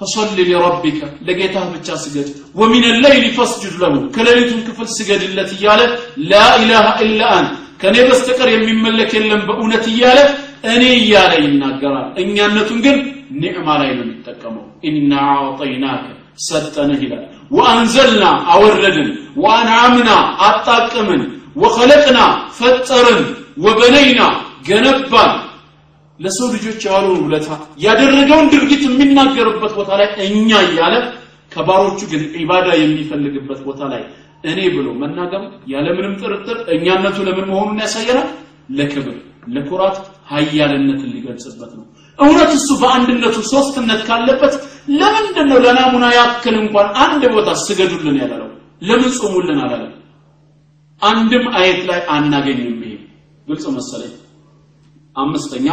[0.00, 2.28] ፈሰል ሊረቢከ ለጌታህ ብቻ ስገድ።
[2.60, 5.80] ወሚን ለይሊ ፈስጁድ ለሁ ከሌሊቱን ክፍል ስገድለት እያለ
[6.30, 7.46] ላኢላሃ ኢላ አን
[7.80, 10.18] ከእኔ በስተቀር የሚመለክ የለም በእውነት እያለ
[10.72, 12.96] እኔ እያለ ይናገራል። እኛነቱን ግን
[13.42, 16.04] ኒዕማ ላይ ነው የሚጠቀመው ኢና አዕጠይናከ
[16.46, 17.24] ሰጠንህ ይላል።
[17.56, 19.08] ወአንዘልና አወረድን
[19.42, 20.10] ወአንዓምና
[20.46, 21.22] አጣቅምን
[21.62, 22.18] ወኸለቅና
[22.58, 23.20] ፈጠርን
[23.64, 24.20] ወበነይና
[24.68, 25.32] ገነባን።
[26.20, 27.48] ለሰው ልጆች የዋለውን ውለታ
[27.84, 30.94] ያደረገውን ድርጊት የሚናገርበት ቦታ ላይ እኛ እያለ
[31.52, 34.02] ከባሮቹ ግን ዒባዳ የሚፈልግበት ቦታ ላይ
[34.44, 38.28] እኔ ብሎ መናገሩ ያለምንም ጥርጥር እኛነቱ ለምን መሆኑን ያሳየናል?
[38.70, 39.16] ለክብር
[39.54, 39.96] ለኩራት
[40.30, 41.84] ሀያልነትን ሊገልጽበት ነው
[42.18, 44.54] እውነት እሱ በአንድነቱ ሶስትነት ካለበት
[45.00, 48.50] ለምንድን ነው ለናሙና ያክል እንኳን አንድ ቦታ ስገዱልን ያላለው?
[48.82, 49.92] ለምን ጾሙልን አላለም?
[51.02, 52.92] አንድም አየት ላይ አናገኝም ይሄ።
[53.46, 54.12] ግልጽ መሰለኝ።
[55.16, 55.66] አምስተኛ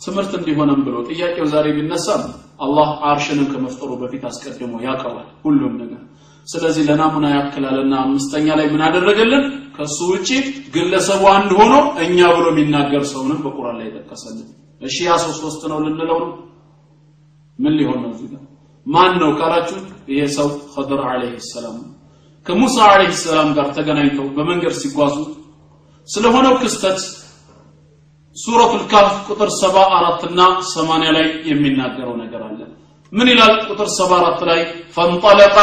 [0.00, 2.22] ትምህርት እንዲሆነም ብሎ ጥያቄው ዛሬ ቢነሳም
[2.64, 6.02] አላህ አርሽንም ከመፍጠሩ በፊት አስቀድሞ ያውቀዋል ሁሉም ነገር።
[6.46, 9.44] ስለዚህ ለናሙና ያክላልና አምስተኛ ላይ ምን አደረገልን?
[9.76, 10.28] ከሱ ውጪ
[10.74, 11.74] ግለሰቡ አንድ ሆኖ
[12.04, 14.46] እኛ ብሎ የሚናገር ሰውንም በቁርአን ላይ ጠቀሰልን
[14.80, 16.20] እሺ ያ ሰው ሶስት ነው ልንለው
[17.58, 18.42] ምን ሊሆን ነው እዚህ ጋር?
[18.86, 19.78] ማን ነው ካላችሁ
[20.10, 21.76] ይሄ ሰው ኸድር አለይሂ ሰላም
[22.46, 25.14] ከሙሳ አለይሂ ሰላም ጋር ተገናኝተው በመንገድ ሲጓዙ
[26.08, 27.00] ስለሆነው ክስተት
[28.36, 32.60] ሱረቱል ካፍ ቁጥር 74 እና 80 ላይ የሚናገረው ነገር አለ።
[33.12, 34.60] ምን ይላል ቁጥር 74 ላይ?
[34.96, 35.56] ፈንጠለቃ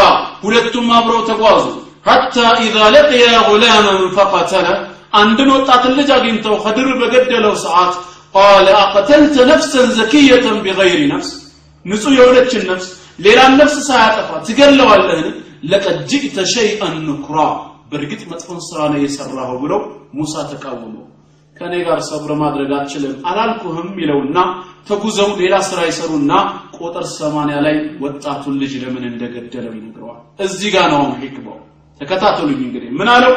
[0.44, 1.64] ሁለቱም አብረው ተጓዙ።
[2.08, 4.68] ሐታ ኢዛ ለቅያ ጉላመን ፈቀተለ
[5.14, 7.94] አንድን ወጣትን ልጅ አግኝተው ኸድር በገደለው ሰዓት
[8.34, 11.30] ቃለ አቀተልተ ነፍሰን ዘኪየተን ቢገይሪ ነፍስ
[11.86, 12.88] ንጹህ የሆነችን ነፍስ
[13.20, 15.28] ሌላን ነፍስ ሳያጠፋ ትገለዋለህን
[15.72, 17.40] ለቀድ ጅእተ ሸይአን ንኩራ
[17.92, 19.82] በእርግጥ መጥፎን ስራ ነው የሰራኸው ብለው
[20.18, 21.04] ሙሳ ተቃወመው
[21.58, 24.38] ከኔ ጋር ሰብር ማድረግ አትችልም አላልኩህም ይለውና
[24.88, 26.32] ተጉዘው ሌላ ስራ ይሰሩና
[26.78, 31.60] ቁጥር 80 ላይ ወጣቱን ልጅ ለምን እንደገደለው ይነግረዋል። እዚህ ጋር ነው ሂክማው።
[32.02, 33.34] ተከታተሉኝ እንግዲህ። ምን አለው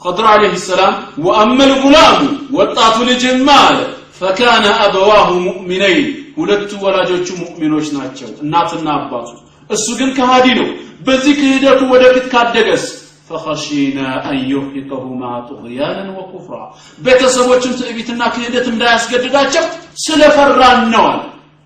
[0.00, 0.94] خضر عليه السلام
[1.26, 2.18] وأما الغلام
[2.58, 3.78] ወጣቱ ልጅማ አለ
[4.20, 6.04] فكان أبواه مؤمنين
[6.38, 9.28] ሁለቱ ወላጆቹ ሙእሚኖች ናቸው እናትና አባቱ
[9.70, 10.68] እሱ ግን ከሃዲ ነው
[11.06, 12.84] በዚህ ክህደቱ ወደፊት ካደገስ
[13.30, 16.64] فخشينا أن يرهقهما طغيانا وكفرا
[17.04, 19.64] ቤተሰቦችን ትዕቢትና ክህደት እንዳያስገድዳቸው
[20.04, 21.20] ስለፈራን ነው አለ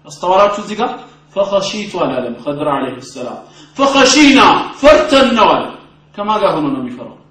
[0.04, 0.90] አስተዋላችሁ እዚህ ጋር
[1.34, 3.38] ፈኸሺቱ አላለም ኸድር አለይሂ ሰላም
[3.78, 4.38] ፈኸሺና
[4.82, 5.64] ፈርተን ነው አለ
[6.14, 7.23] ከማ ጋር ሆኖ ነው የሚፈራው እ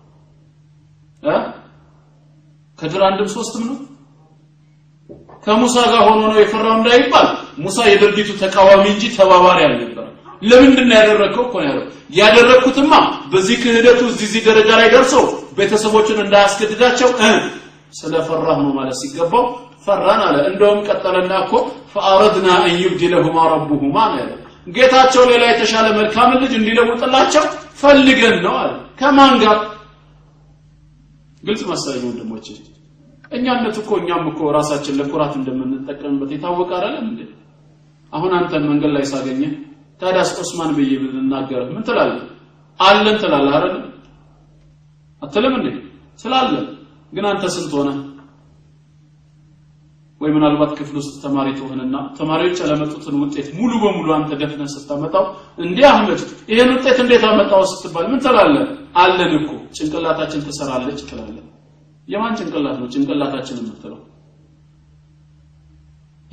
[2.78, 3.76] ከድር አንድም ሶስትም ነው?
[5.44, 7.26] ከሙሳ ጋር ሆኖ ነው የፈራው እንዳይባል
[7.64, 10.10] ሙሳ የድርጊቱ ተቃዋሚ እንጂ ተባባሪ አልነበረም።
[10.42, 11.84] ለምንድን ነው ያደረግከው እኮ ነው ያለው።
[12.18, 12.92] ያደረግኩትማ
[13.32, 15.24] በዚህ ክህደቱ እዚህ ደረጃ ላይ ደርሰው
[15.58, 17.10] ቤተሰቦችን እንዳያስገድዳቸው
[17.94, 19.44] ስለፈራህ ነው ማለት ሲገባው
[19.86, 21.52] ፈራን አለ። እንደውም ቀጠለና እኮ
[21.92, 23.96] ፈአረድና አን ዩብዲለሁማ ረቡሁማ
[24.68, 27.44] ጌታቸው ሌላ የተሻለ መልካምን ልጅ እንዲለውጥላቸው
[27.80, 28.70] ፈልገን ነው አለ።
[29.00, 29.56] ከማን ጋር
[31.44, 32.46] ግልጽ መሰለኝ ወንድሞቼ።
[33.32, 37.20] እኛነት እኮ እኛም እኮ ራሳችን ለኩራት እንደምንጠቀምበት የታወቀ አይደለም እንዴ?
[38.12, 39.42] አሁን አንተን መንገድ ላይ ሳገኘ
[40.00, 42.22] ታዲያስ ዑስማን ብዬ ብናገር ምን ትላለህ?
[42.80, 43.74] አለን ትላለህ አይደል?
[45.22, 45.68] አትልም እንዴ?
[46.18, 46.66] ስላለን።
[47.12, 47.90] ግን አንተ ስንት ሆነ
[50.24, 55.24] ወይ ምናልባት ክፍል ውስጥ ተማሪ ትሆንና ተማሪዎች ያለመጡትን ውጤት ሙሉ በሙሉ አንተ ደፍነህ ስታመጣው
[55.58, 56.20] እንዲህ አህመድ
[56.50, 58.64] ይሄን ውጤት እንዴት አመጣው ስትባል ምን ትላለህ?
[58.96, 61.44] አለን እኮ። ጭንቅላታችን ትሰራለች ትላለህ።
[62.08, 64.00] የማን ጭንቅላት ነው ጭንቅላታችን የምትለው?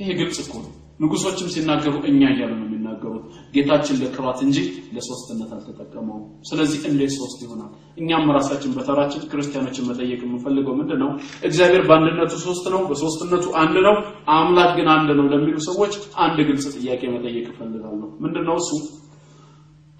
[0.00, 2.66] ይሄ ግልጽ እኮ ነው። ንጉሶችም ሲናገሩ እኛ እያሉ ነው
[3.04, 3.24] የሚናገሩት?
[3.54, 4.56] ጌታችን ለክባት እንጂ
[4.94, 7.70] ለሶስትነት አልተጠቀመውም። ስለዚህ እንዴት ሶስት ይሆናል?
[8.00, 11.10] እኛም ራሳችን በተራችን ክርስቲያኖችን መጠየቅ የምንፈልገው ምንድን ነው
[11.48, 13.96] እግዚአብሔር በአንድነቱ ሶስት ነው በሶስትነቱ አንድ ነው
[14.36, 15.92] አምላክ ግን አንድ ነው ለሚሉ ሰዎች
[16.24, 18.70] አንድ ግልጽ ጥያቄ መጠየቅ እፈልጋለሁ። ምንድን ነው እሱ?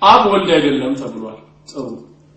[0.03, 1.87] አብ ወልድ አይደለም ተብሏል። ጥሩ።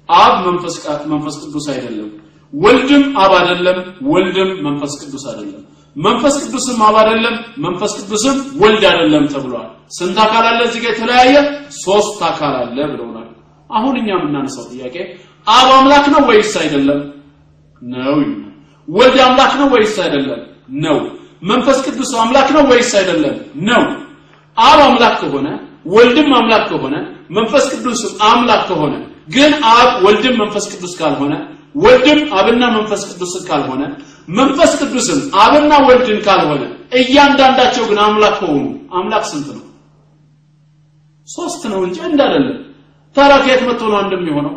[0.10, 2.12] አብ መንፈስ ቅዱስ አይደለም።
[2.54, 3.78] ወልድም አብ አይደለም
[4.10, 5.64] ወልድም መንፈስ ቅዱስ አይደለም
[5.96, 7.36] መንፈስ ቅዱስም አብ አይደለም
[7.66, 9.68] መንፈስ ቅዱስም ወልድ አይደለም ተብሏል።
[9.98, 11.34] ስንት አካል አለ እዚህ ጋር የተለያየ?
[11.80, 13.28] ሶስት አካል አለ ብለውናል።
[13.70, 14.96] አሁን እኛ የምናነሳው ጥያቄ
[15.48, 17.00] አብ አምላክ ነው ወይስ አይደለም?
[17.82, 18.18] ነው
[18.88, 20.42] ወልድ አምላክ ነው ወይስ አይደለም?
[20.84, 20.98] ነው።
[21.44, 23.36] መንፈስ ቅዱስ አምላክ ነው ወይስ አይደለም?
[23.70, 23.84] ነው።
[24.58, 25.48] አብ አምላክ ከሆነ
[25.94, 26.96] ወልድም አምላክ ከሆነ
[27.30, 28.94] መንፈስ ቅዱስም አምላክ ከሆነ
[29.30, 31.34] ግን አብ ወልድም መንፈስ ቅዱስ ካልሆነ
[31.76, 33.84] ወልድም አብና መንፈስ ቅዱስ ካልሆነ
[34.28, 36.64] መንፈስ ቅዱስም አብና ወልድን ካልሆነ
[37.00, 38.64] እያንዳንዳቸው ግን አምላክ ከሆኑ
[38.94, 39.64] አምላክ ስንት ነው?
[41.28, 42.58] ሶስት ነው እንጂ አንድ አይደለም።
[43.16, 44.55] ታዲያ መጥቶ ነው አንድ የሚሆነው